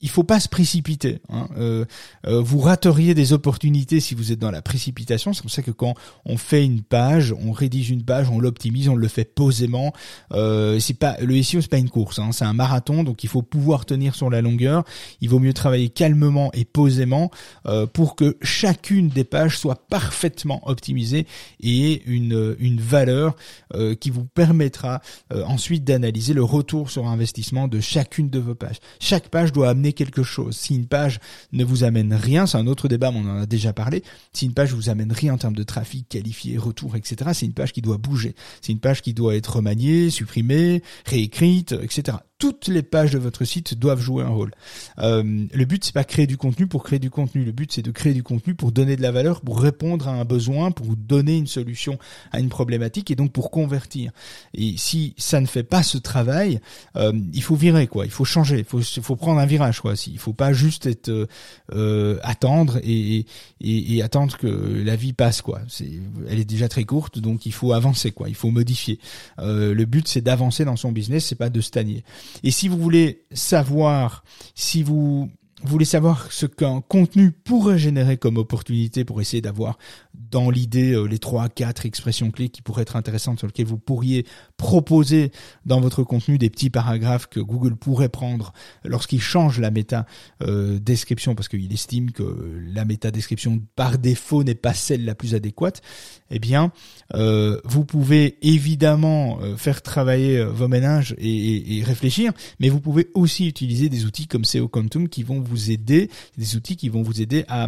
[0.00, 1.20] il faut pas se précipiter.
[1.28, 1.48] Hein.
[1.58, 1.84] Euh,
[2.26, 5.32] euh, vous rateriez des opportunités si vous êtes dans la précipitation.
[5.32, 8.88] C'est pour ça que quand on fait une page, on rédige une page, on l'optimise,
[8.88, 9.92] on le fait posément.
[10.32, 12.30] Euh, c'est pas le SEO, c'est pas une course, hein.
[12.32, 14.84] c'est un marathon, donc il faut pouvoir tenir sur la longueur.
[15.20, 17.30] Il vaut mieux travailler calmement et posément
[17.66, 21.26] euh, pour que chacune des pages soit parfaitement optimisée
[21.60, 23.36] et une une valeur
[23.74, 28.78] euh, qui vous permettra ensuite d'analyser le retour sur investissement de chacune de vos pages.
[28.98, 30.56] Chaque page doit amener quelque chose.
[30.56, 31.20] Si une page
[31.52, 34.02] ne vous amène rien, c'est un autre débat, mais on en a déjà parlé.
[34.32, 37.54] Si une page vous amène rien en termes de trafic, qualifié, retour, etc., c'est une
[37.54, 38.34] page qui doit bouger.
[38.60, 43.44] C'est une page qui doit être remaniée, supprimée, réécrite, etc toutes les pages de votre
[43.44, 44.50] site doivent jouer un rôle.
[44.98, 45.22] Euh,
[45.52, 47.44] le but c'est pas créer du contenu pour créer du contenu.
[47.44, 50.12] Le but c'est de créer du contenu pour donner de la valeur, pour répondre à
[50.12, 51.98] un besoin, pour donner une solution
[52.32, 54.10] à une problématique et donc pour convertir.
[54.54, 56.60] Et si ça ne fait pas ce travail,
[56.96, 58.06] euh, il faut virer quoi.
[58.06, 58.64] Il faut changer.
[58.72, 59.92] Il faut, prendre un virage quoi.
[60.06, 61.28] Il faut pas juste être
[61.74, 63.26] euh, attendre et,
[64.02, 65.60] attendre que la vie passe quoi.
[66.26, 68.30] Elle est déjà très courte donc il faut avancer quoi.
[68.30, 68.98] Il faut modifier.
[69.36, 72.02] Le but c'est d'avancer dans son business, c'est pas de stagner.
[72.42, 75.30] Et si vous voulez savoir, si vous
[75.62, 79.78] voulez savoir ce qu'un contenu pourrait générer comme opportunité pour essayer d'avoir
[80.14, 83.78] dans l'idée euh, les trois, quatre expressions clés qui pourraient être intéressantes sur lesquelles vous
[83.78, 85.32] pourriez proposer
[85.66, 88.52] dans votre contenu des petits paragraphes que Google pourrait prendre
[88.84, 90.06] lorsqu'il change la méta
[90.42, 95.14] euh, description parce qu'il estime que la méta description par défaut n'est pas celle la
[95.14, 95.82] plus adéquate.
[96.30, 96.72] Eh bien,
[97.14, 103.48] euh, vous pouvez évidemment faire travailler vos ménages et, et, réfléchir, mais vous pouvez aussi
[103.48, 107.20] utiliser des outils comme SEO Quantum qui vont vous aider, des outils qui vont vous
[107.20, 107.66] aider à,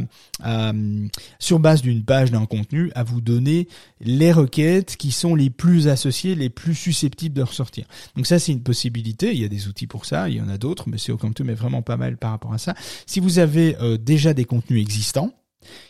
[1.38, 3.68] sur base d'une page d'un contenu à vous donner
[4.00, 7.86] les requêtes qui sont les plus associées, les plus susceptibles de ressortir.
[8.16, 9.32] Donc ça, c'est une possibilité.
[9.32, 11.18] Il y a des outils pour ça, il y en a d'autres, mais c'est SEO
[11.48, 12.74] est vraiment pas mal par rapport à ça.
[13.06, 15.32] Si vous avez euh, déjà des contenus existants,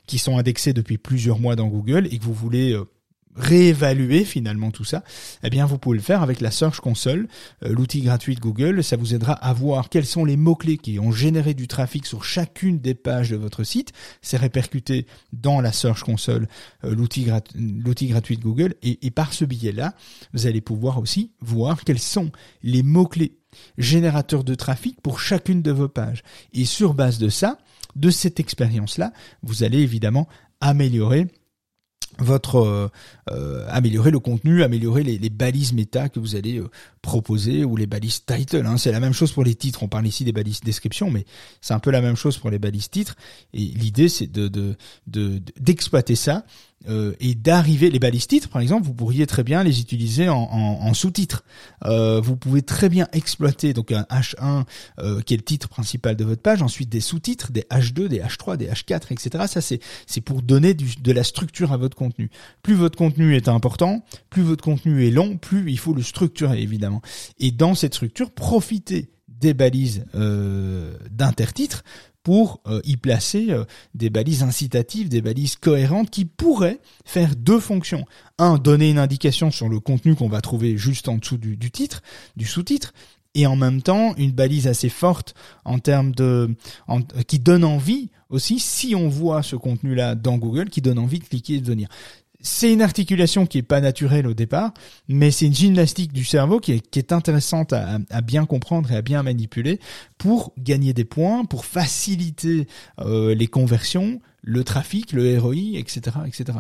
[0.06, 2.84] qui sont indexés depuis plusieurs mois dans Google et que vous voulez euh,
[3.36, 5.02] réévaluer finalement tout ça,
[5.42, 7.28] eh bien vous pouvez le faire avec la Search Console,
[7.64, 8.84] euh, l'outil gratuit de Google.
[8.84, 12.24] Ça vous aidera à voir quels sont les mots-clés qui ont généré du trafic sur
[12.24, 13.92] chacune des pages de votre site.
[14.20, 16.48] C'est répercuté dans la Search Console,
[16.84, 18.74] euh, l'outil gratuit de Google.
[18.82, 19.94] Et, par ce biais-là,
[20.32, 22.30] vous allez pouvoir aussi voir quels sont
[22.62, 23.36] les mots-clés
[23.76, 26.22] générateurs de trafic pour chacune de vos pages.
[26.54, 27.58] Et sur base de ça,
[27.96, 30.28] de cette expérience-là, vous allez évidemment
[30.60, 31.26] améliorer
[32.22, 32.88] votre euh,
[33.30, 36.70] euh, améliorer le contenu, améliorer les, balises méta que vous allez euh,
[37.02, 38.64] proposer ou les balises title.
[38.66, 38.76] Hein.
[38.78, 39.82] C'est la même chose pour les titres.
[39.82, 41.24] On parle ici des balises description, mais
[41.60, 43.16] c'est un peu la même chose pour les balises titres.
[43.52, 46.44] Et l'idée, c'est de d'exploiter ça
[46.88, 50.94] euh, et d'arriver les balises titres par exemple vous pourriez très bien les utiliser en,
[50.94, 51.44] sous-titres.
[51.84, 54.64] Euh, vous pouvez très bien exploiter donc un H1
[54.98, 58.20] euh, qui est le titre principal de votre page ensuite des sous-titres des H2 des
[58.20, 62.30] H3 des H4 etc ça c'est c'est pour donner de la structure à votre contenu.
[62.62, 66.60] Plus votre contenu est important plus votre contenu est long plus il faut le structurer
[66.60, 67.02] évidemment.
[67.38, 70.04] Et dans cette structure profitez des balises
[71.10, 71.82] d'intertitres
[72.22, 77.60] pour euh, y placer euh, des balises incitatives, des balises cohérentes qui pourraient faire deux
[77.60, 78.04] fonctions.
[78.38, 82.02] Un, donner une indication sur le contenu qu'on va trouver juste en dessous du, titre,
[82.36, 82.92] du sous-titre,
[83.34, 86.54] et en même temps une balise assez forte en termes de
[87.26, 91.18] qui donne envie aussi si on voit ce contenu là dans Google qui donne envie
[91.18, 91.88] de cliquer et de venir
[92.42, 94.72] c'est une articulation qui est pas naturelle au départ,
[95.08, 99.22] mais c'est une gymnastique du cerveau qui est, intéressante à, bien comprendre et à bien
[99.22, 99.80] manipuler
[100.18, 102.66] pour gagner des points, pour faciliter
[103.00, 106.58] euh, les conversions, le trafic, le ROI, etc., etc.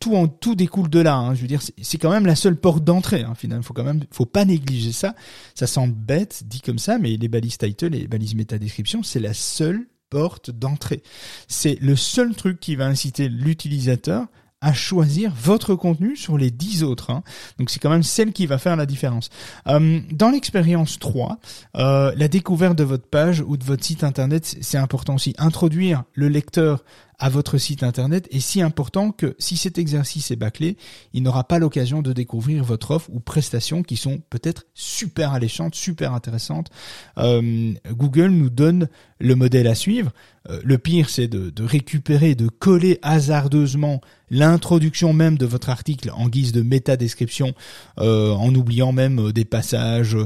[0.00, 1.14] tout, en, tout découle de là.
[1.14, 1.34] Hein.
[1.34, 3.22] Je veux dire, c'est quand même la seule porte d'entrée.
[3.22, 5.14] Hein, finalement, faut quand même, faut pas négliger ça.
[5.54, 9.20] Ça semble bête dit comme ça, mais les balises title les balises méta description, c'est
[9.20, 11.02] la seule porte d'entrée.
[11.48, 14.26] C'est le seul truc qui va inciter l'utilisateur
[14.60, 17.10] à choisir votre contenu sur les 10 autres.
[17.10, 17.22] Hein.
[17.58, 19.30] Donc c'est quand même celle qui va faire la différence.
[19.66, 21.38] Euh, dans l'expérience 3,
[21.76, 25.34] euh, la découverte de votre page ou de votre site internet, c'est important aussi.
[25.38, 26.84] Introduire le lecteur
[27.20, 30.76] à votre site internet est si important que si cet exercice est bâclé,
[31.12, 35.74] il n'aura pas l'occasion de découvrir votre offre ou prestations qui sont peut-être super alléchantes,
[35.74, 36.70] super intéressantes.
[37.18, 40.12] Euh, Google nous donne le modèle à suivre.
[40.48, 46.28] Euh, le pire, c'est de, récupérer, de coller hasardeusement l'introduction même de votre article en
[46.28, 47.52] guise de méta-description,
[47.98, 50.16] euh, en oubliant même des passages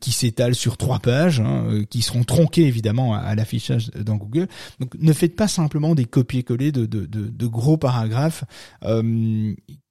[0.00, 4.46] qui s'étalent sur trois pages, hein, qui seront tronqués évidemment à, l'affichage dans Google.
[4.78, 8.44] Donc ne faites pas simplement des copier-coller de, gros paragraphes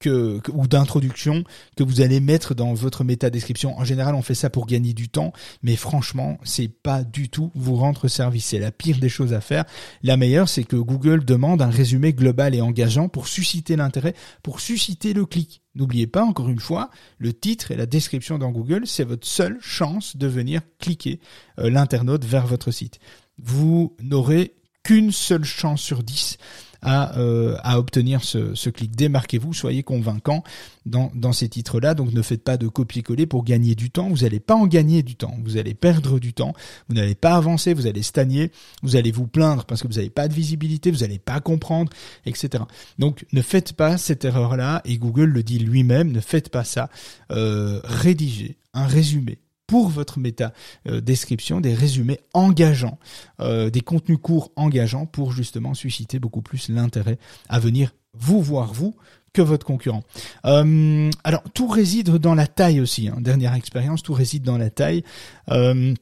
[0.04, 1.44] que, ou d'introduction
[1.76, 3.78] que vous allez mettre dans votre méta-description.
[3.78, 5.34] En général, on fait ça pour gagner du temps,
[5.64, 8.46] mais franchement, c'est pas du tout vous rendre service.
[8.46, 9.66] C'est la pire des choses à faire.
[10.02, 14.62] La meilleure, c'est que Google demande un résumé global et engageant pour susciter l'intérêt, pour
[14.62, 15.62] susciter le clic.
[15.76, 19.58] N'oubliez pas, encore une fois, le titre et la description dans Google, c'est votre seule
[19.60, 21.20] chance de venir cliquer
[21.60, 23.00] euh, l'internaute vers votre site.
[23.40, 26.38] Vous n'aurez qu'une seule chance sur dix
[26.84, 28.96] à, euh, à obtenir ce, ce clic.
[28.96, 30.44] Démarquez-vous, soyez convaincant
[30.86, 31.94] dans, dans ces titres-là.
[31.94, 34.10] Donc ne faites pas de copier-coller pour gagner du temps.
[34.10, 35.36] Vous n'allez pas en gagner du temps.
[35.44, 36.54] Vous allez perdre du temps.
[36.90, 37.74] Vous n'allez pas avancer.
[37.74, 38.52] Vous allez stagner.
[38.84, 40.92] Vous allez vous plaindre parce que vous n'avez pas de visibilité.
[40.92, 41.92] Vous n'allez pas comprendre,
[42.26, 42.64] etc.
[43.00, 44.82] Donc ne faites pas cette erreur-là.
[44.86, 46.12] Et Google le dit lui-même.
[46.12, 46.90] Ne faites pas ça.
[47.32, 49.38] Euh, rédigez un résumé
[49.74, 50.54] pour votre méta
[50.88, 53.00] euh, description des résumés engageants,
[53.40, 57.18] euh, des contenus courts engageants pour justement susciter beaucoup plus l'intérêt
[57.50, 58.96] à venir vous voir vous
[59.34, 60.04] que votre concurrent.
[60.46, 63.08] Euh, alors tout réside dans la taille aussi.
[63.08, 63.18] Hein.
[63.20, 65.04] Dernière expérience, tout réside dans la taille.
[65.50, 65.96] il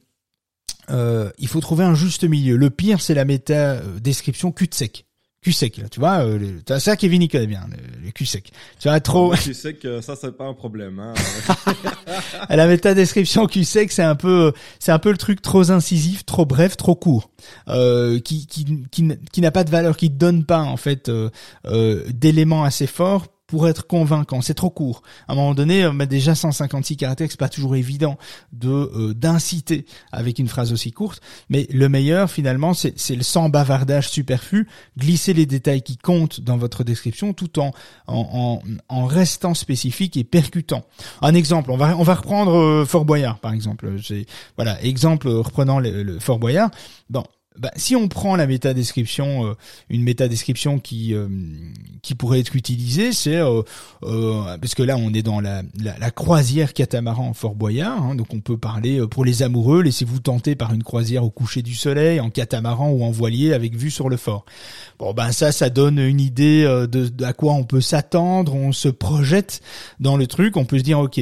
[1.46, 2.56] faut trouver un juste milieu.
[2.56, 5.06] Le pire, c'est la méta description cul de sec
[5.42, 7.66] cul sec là, tu vois euh, ça Kevin il connaît bien
[8.02, 8.52] le, cul sec.
[8.78, 9.32] Tu vois trop.
[9.34, 11.14] Cul sec ça c'est pas un problème hein.
[12.48, 16.24] la méta description cul sec c'est un peu c'est un peu le truc trop incisif
[16.24, 17.30] trop bref trop court.
[17.68, 21.30] Euh, qui qui qui, qui n'a pas de valeur qui donne pas en fait euh,
[21.66, 24.40] euh, d'éléments assez forts pour être convaincant.
[24.40, 25.02] C'est trop court.
[25.28, 28.16] À un moment donné, euh, déjà 156 caractères, c'est pas toujours évident
[28.54, 31.20] de euh, d'inciter avec une phrase aussi courte.
[31.50, 34.68] Mais le meilleur, finalement, c'est le sans bavardage superflu.
[34.96, 37.72] Glisser les détails qui comptent dans votre description, tout en
[38.06, 40.86] en, en, restant spécifique et percutant.
[41.20, 43.96] Un exemple, on va on va reprendre euh, Fort Boyard, par exemple.
[44.56, 46.70] Voilà, exemple reprenant le, le Fort Boyard.
[47.10, 47.24] Bon,
[47.58, 49.52] bah, si on prend la méta description, euh,
[49.90, 51.28] une méta description qui euh,
[52.00, 53.62] qui pourrait être utilisée, c'est euh,
[54.02, 58.40] parce que là on est dans la, la, croisière catamaran Fort Boyard, hein, donc on
[58.40, 62.30] peut parler pour les amoureux, laissez-vous tenter par une croisière au coucher du soleil, en
[62.30, 64.46] catamaran ou en voilier avec vue sur le fort.
[64.98, 68.72] Bon ben ça, ça donne une idée de, de à quoi on peut s'attendre, on
[68.72, 69.60] se projette
[70.00, 71.20] dans le truc, on peut se dire ok,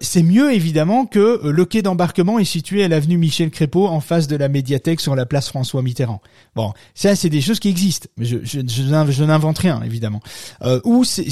[0.00, 4.28] c'est mieux évidemment que le quai d'embarquement est situé à l'avenue Michel Crépeau en face
[4.28, 6.20] de la médiathèque sur la place François Mitterrand.
[6.54, 10.20] Bon, ça c'est des choses qui existent, mais je, je, je, n'invente rien évidemment.
[10.60, 11.26] Euh, ou c'est,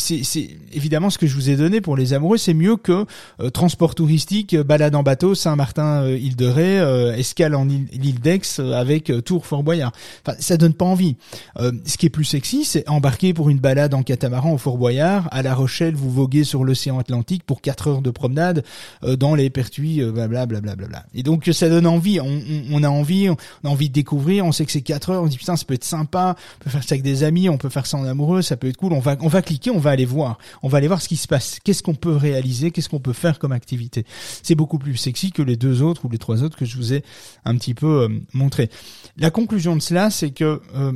[0.72, 3.04] évidemment ce que je vous ai donné pour les amoureux, c'est mieux que
[3.40, 8.20] euh, transport touristique, balade en bateau, Saint-Martin, euh, île de Ré, euh, escale en île
[8.20, 9.92] d'Aix avec Tour Fort Boyard.
[10.26, 11.16] Enfin, ça donne pas envie.
[11.58, 15.28] ce qui est plus sexy, c'est embarquer pour une balade en catamaran au Fort Boyard.
[15.32, 18.64] À La Rochelle, vous voguez sur l'océan Atlantique pour 4 heures de promenade
[19.02, 20.60] dans les pertuis, blablabla.
[20.60, 22.20] Bla, bla, bla, Et donc ça donne envie.
[22.20, 23.36] On, on, on a envie, on
[23.68, 25.74] a envie de découvrir on sait que c'est 4 heures, on dit putain ça peut
[25.74, 28.42] être sympa, on peut faire ça avec des amis, on peut faire ça en amoureux,
[28.42, 30.78] ça peut être cool, on va on va cliquer, on va aller voir, on va
[30.78, 33.52] aller voir ce qui se passe, qu'est-ce qu'on peut réaliser, qu'est-ce qu'on peut faire comme
[33.52, 34.04] activité?
[34.42, 36.92] C'est beaucoup plus sexy que les deux autres ou les trois autres que je vous
[36.92, 37.02] ai
[37.44, 38.70] un petit peu euh, montré.
[39.16, 40.92] La conclusion de cela, c'est que euh,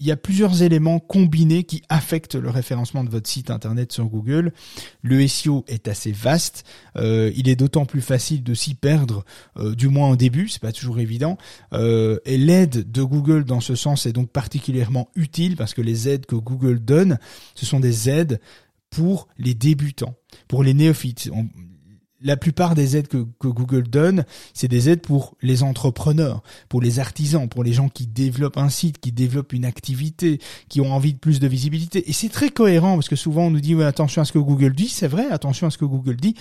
[0.00, 4.06] il y a plusieurs éléments combinés qui affectent le référencement de votre site internet sur
[4.06, 4.52] Google.
[5.02, 6.64] Le SEO est assez vaste,
[6.96, 9.24] euh, il est d'autant plus facile de s'y perdre,
[9.56, 11.38] euh, du moins au début, c'est pas toujours évident.
[11.72, 16.08] Euh, et l'aide de Google dans ce sens est donc particulièrement utile parce que les
[16.08, 17.18] aides que Google donne,
[17.54, 18.40] ce sont des aides
[18.90, 20.16] pour les débutants,
[20.48, 21.30] pour les néophytes
[22.24, 26.98] la plupart des aides que, Google donne, c'est des aides pour les entrepreneurs, pour les
[26.98, 31.12] artisans, pour les gens qui développent un site, qui développent une activité, qui ont envie
[31.12, 32.08] de plus de visibilité.
[32.08, 34.74] Et c'est très cohérent parce que souvent on nous dit attention à ce que Google
[34.74, 36.34] dit, c'est vrai, attention à ce que Google dit,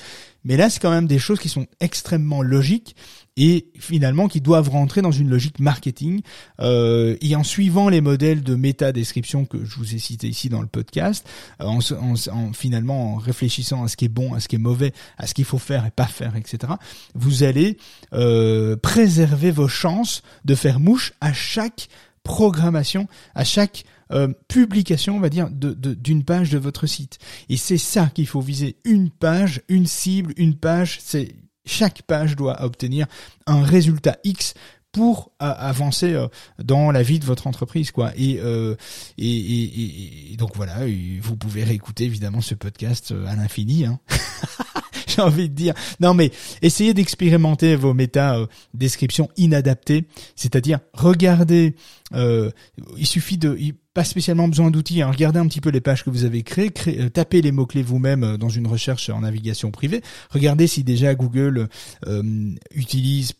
[0.46, 2.96] mais là c'est quand même des choses qui sont extrêmement logiques
[3.38, 6.22] et finalement qui doivent rentrer dans une logique marketing
[6.60, 10.50] euh, et en suivant les modèles de méta description que je vous ai cités ici
[10.50, 11.28] dans le podcast,
[11.62, 14.60] euh, en, en, finalement en réfléchissant à ce qui est bon, à ce qui est
[14.60, 16.74] mauvais, à ce qu'il faut faire et pas faire, etc.
[17.16, 17.78] Vous allez
[18.14, 21.88] euh, préserver vos chances de faire mouche à chaque
[22.24, 27.20] programmation, à chaque euh, publication, on va dire, d'une de, d'une page de votre site.
[27.50, 28.76] Et c'est ça qu'il faut viser.
[28.86, 31.36] Une page, une cible, une page, c'est
[31.66, 33.08] chaque page doit obtenir
[33.46, 34.54] un résultat X
[34.94, 36.28] pour avancer euh,
[36.64, 38.12] dans la vie de votre entreprise quoi.
[38.18, 38.76] Euh,
[39.18, 40.86] et, et, et, donc voilà
[41.20, 44.00] vous pouvez réécouter évidemment ce podcast euh, à l'infini hein.
[45.08, 45.74] j'ai envie de dire.
[46.00, 48.38] Non mais essayez d'expérimenter vos méta
[48.76, 50.06] descriptions inadaptées.
[50.36, 51.76] C'est-à-dire regardez
[52.14, 53.58] il suffit de
[53.94, 55.02] pas spécialement besoin d'outils.
[55.02, 55.12] Hein.
[55.12, 58.24] Regardez un petit peu les pages que vous avez créées, euh, tapez les mots-clés vous-même
[58.24, 60.02] euh, dans une recherche en navigation privée.
[60.32, 61.68] Regardez si déjà Google
[62.08, 63.34] euh, utilise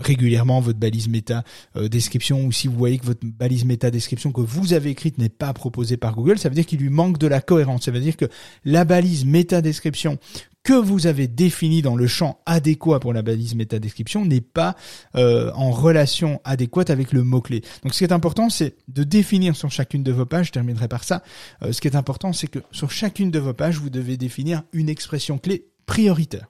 [0.00, 1.42] régulièrement votre balise méta
[1.74, 5.28] description ou si vous voyez que votre balise méta description que vous avez écrite n'est
[5.28, 7.82] pas proposée par Google, ça veut dire qu'il lui manque de la cohérence.
[7.82, 8.26] Ça veut dire que
[8.64, 10.18] la balise méta description
[10.64, 14.74] que vous avez défini dans le champ adéquat pour la balise métadescription n'est pas
[15.14, 17.62] euh, en relation adéquate avec le mot-clé.
[17.82, 20.88] Donc ce qui est important, c'est de définir sur chacune de vos pages, je terminerai
[20.88, 21.22] par ça,
[21.62, 24.62] euh, ce qui est important, c'est que sur chacune de vos pages, vous devez définir
[24.72, 26.48] une expression clé prioritaire.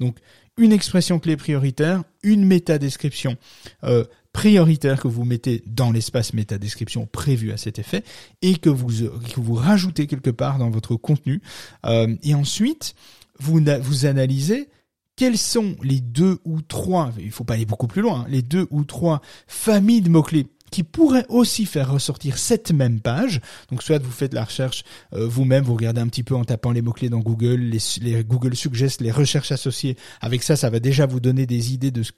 [0.00, 0.18] Donc
[0.58, 3.36] une expression clé prioritaire, une métadescription
[3.84, 8.02] euh, prioritaire que vous mettez dans l'espace métadescription prévu à cet effet
[8.40, 11.40] et que vous, que vous rajoutez quelque part dans votre contenu.
[11.86, 12.94] Euh, et ensuite,
[13.42, 14.68] vous, analysez
[15.16, 18.42] quels sont les deux ou trois, il faut pas aller beaucoup plus loin, hein, les
[18.42, 23.42] deux ou trois familles de mots-clés qui pourraient aussi faire ressortir cette même page.
[23.70, 26.72] Donc soit vous faites la recherche euh, vous-même, vous regardez un petit peu en tapant
[26.72, 29.98] les mots-clés dans Google, les, les, Google Suggest, les recherches associées.
[30.22, 32.12] Avec ça, ça va déjà vous donner des idées de ce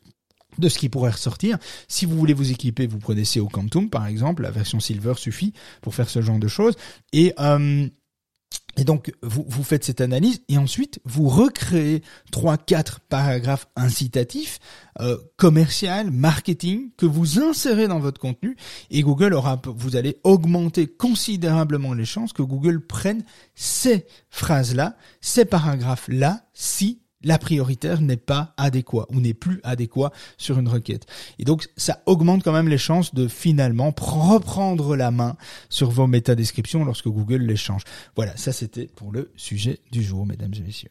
[0.59, 1.59] de ce qui pourrait ressortir.
[1.89, 5.53] Si vous voulez vous équiper, vous prenez SEO Quantum par exemple, la version Silver suffit
[5.83, 6.77] pour faire ce genre de choses.
[7.13, 7.89] Et euh,
[8.77, 12.03] et donc, vous, vous faites cette analyse et ensuite, vous recréez
[12.33, 14.59] trois, quatre paragraphes incitatifs,
[15.01, 18.57] euh, commercial, marketing, que vous insérez dans votre contenu
[18.91, 25.45] et Google aura, vous allez augmenter considérablement les chances que Google prenne ces phrases-là, ces
[25.45, 31.07] paragraphes-là, si la prioritaire n'est pas adéquat ou n'est plus adéquat sur une requête.
[31.39, 35.37] Et donc ça augmente quand même les chances de finalement reprendre la main
[35.69, 37.83] sur vos métadescriptions lorsque Google les change.
[38.17, 40.91] Voilà, ça c'était pour le sujet du jour, mesdames et messieurs.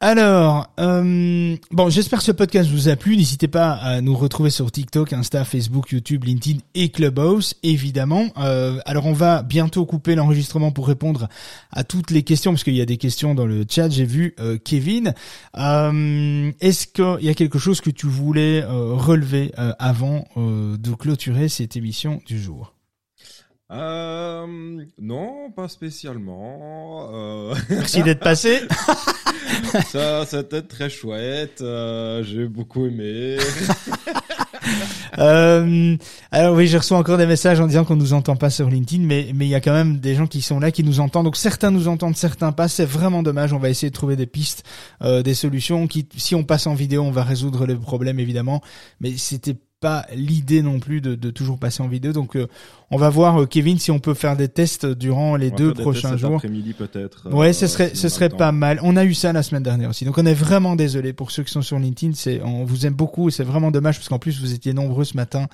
[0.00, 3.16] Alors, euh, bon, j'espère que ce podcast vous a plu.
[3.16, 8.26] N'hésitez pas à nous retrouver sur TikTok, Insta, Facebook, YouTube, LinkedIn et Clubhouse, évidemment.
[8.36, 11.28] Euh, alors, on va bientôt couper l'enregistrement pour répondre
[11.72, 13.88] à toutes les questions, parce qu'il y a des questions dans le chat.
[13.88, 15.14] J'ai vu euh, Kevin.
[15.56, 22.20] Est-ce qu'il y a quelque chose que tu voulais relever avant de clôturer cette émission
[22.24, 22.77] du jour?
[23.70, 24.46] Euh,
[24.98, 27.10] non, pas spécialement.
[27.12, 27.54] Euh...
[27.68, 28.60] Merci d'être passé.
[29.88, 31.60] ça, c'était très chouette.
[31.60, 33.36] Euh, J'ai beaucoup aimé.
[35.18, 35.96] euh,
[36.30, 39.04] alors oui, je reçois encore des messages en disant qu'on nous entend pas sur LinkedIn,
[39.04, 41.24] mais mais il y a quand même des gens qui sont là qui nous entendent.
[41.24, 42.68] Donc certains nous entendent, certains pas.
[42.68, 43.52] C'est vraiment dommage.
[43.52, 44.64] On va essayer de trouver des pistes,
[45.02, 45.86] euh, des solutions.
[45.86, 48.62] Qui, si on passe en vidéo, on va résoudre les problèmes évidemment.
[49.00, 52.12] Mais c'était pas l'idée non plus de, de, toujours passer en vidéo.
[52.12, 52.48] Donc, euh,
[52.90, 56.16] on va voir, euh, Kevin, si on peut faire des tests durant les deux prochains
[56.16, 56.36] jours.
[56.36, 57.28] Après-midi peut-être.
[57.30, 58.80] Ouais, ce serait, ce serait pas mal.
[58.82, 60.04] On a eu ça la semaine dernière aussi.
[60.04, 62.14] Donc, on est vraiment désolé pour ceux qui sont sur LinkedIn.
[62.14, 65.16] C'est, on vous aime beaucoup c'est vraiment dommage parce qu'en plus vous étiez nombreux ce
[65.16, 65.46] matin.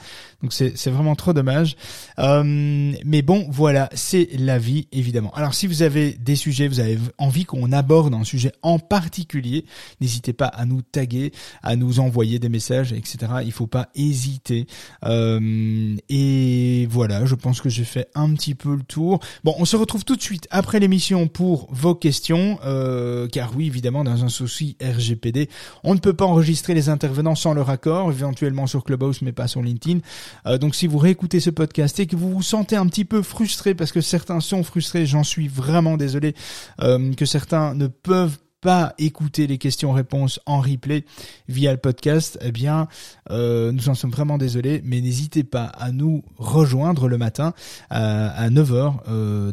[0.43, 1.76] Donc, c'est, c'est vraiment trop dommage.
[2.18, 5.32] Euh, mais bon, voilà, c'est la vie évidemment.
[5.35, 9.64] Alors, si vous avez des sujets, vous avez envie qu'on aborde un sujet en particulier,
[10.01, 11.32] n'hésitez pas à nous taguer,
[11.62, 13.16] à nous envoyer des messages, etc.
[13.45, 14.66] Il faut pas hésiter hésiter.
[15.05, 19.20] Euh, et voilà, je pense que j'ai fait un petit peu le tour.
[19.45, 23.66] Bon, on se retrouve tout de suite après l'émission pour vos questions, euh, car oui,
[23.66, 25.49] évidemment, dans un souci RGPD,
[25.83, 29.49] on ne peut pas enregistrer les intervenants sans leur accord, éventuellement sur Clubhouse, mais pas
[29.49, 30.01] sur LinkedIn.
[30.47, 33.22] Euh, donc si vous réécoutez ce podcast et que vous vous sentez un petit peu
[33.22, 36.35] frustré, parce que certains sont frustrés, j'en suis vraiment désolé,
[36.81, 41.04] euh, que certains ne peuvent pas écouter les questions-réponses en replay
[41.48, 42.88] via le podcast, eh bien,
[43.30, 47.52] euh, nous en sommes vraiment désolés, mais n'hésitez pas à nous rejoindre le matin
[47.90, 49.52] à, à 9h euh,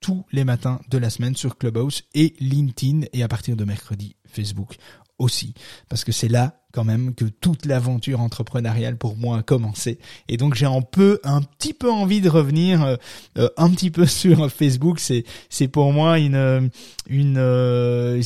[0.00, 4.14] tous les matins de la semaine sur Clubhouse et LinkedIn et à partir de mercredi
[4.26, 4.76] Facebook
[5.20, 5.54] aussi.
[5.88, 9.98] Parce que c'est là quand même que toute l'aventure entrepreneuriale pour moi a commencé.
[10.28, 12.96] Et donc j'ai un peu un petit peu envie de revenir euh,
[13.38, 14.98] euh un petit peu sur Facebook.
[15.00, 16.70] C'est c'est pour moi une
[17.08, 18.22] une euh,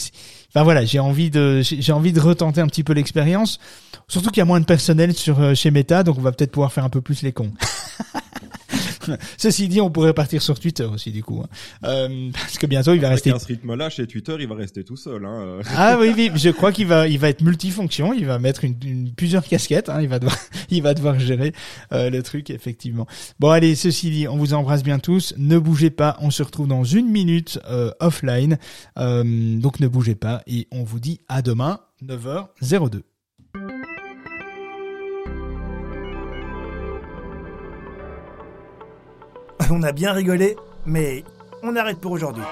[0.54, 3.58] voilà j'ai envie de j'ai envie de retenter un petit peu l'expérience.
[4.08, 6.52] Surtout qu'il y a moins de personnel sur euh, chez Meta donc on va peut-être
[6.52, 7.52] pouvoir faire un peu plus les cons
[9.38, 11.48] Ceci dit, on pourrait partir sur Twitter aussi du coup, hein.
[11.84, 13.30] euh, parce que bientôt il va rester.
[13.30, 15.24] À ce rythme-là, chez Twitter, il va rester tout seul.
[15.24, 15.60] Hein.
[15.76, 18.12] ah oui, oui, je crois qu'il va, il va être multifonction.
[18.12, 19.88] Il va mettre une, une plusieurs casquettes.
[19.88, 20.00] Hein.
[20.02, 20.36] Il va devoir,
[20.70, 21.52] il va devoir gérer
[21.92, 23.06] euh, le truc effectivement.
[23.38, 25.34] Bon allez, ceci dit, on vous embrasse bien tous.
[25.36, 26.16] Ne bougez pas.
[26.20, 28.58] On se retrouve dans une minute euh, offline.
[28.98, 33.13] Euh, donc ne bougez pas et on vous dit à demain 9h02.
[39.70, 41.24] On a bien rigolé, mais
[41.62, 42.42] on arrête pour aujourd'hui.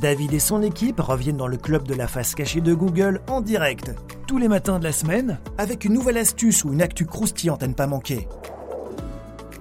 [0.00, 3.40] David et son équipe reviennent dans le club de la face cachée de Google en
[3.40, 3.92] direct,
[4.26, 7.66] tous les matins de la semaine, avec une nouvelle astuce ou une actu croustillante à
[7.66, 8.28] ne pas manquer.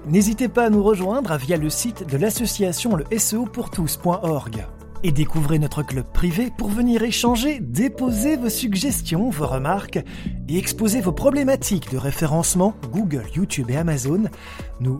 [0.07, 4.65] N'hésitez pas à nous rejoindre via le site de l'association le SEOpourtous.org
[5.03, 9.99] et découvrez notre club privé pour venir échanger, déposer vos suggestions, vos remarques
[10.47, 14.23] et exposer vos problématiques de référencement Google, YouTube et Amazon.
[14.79, 14.99] Nous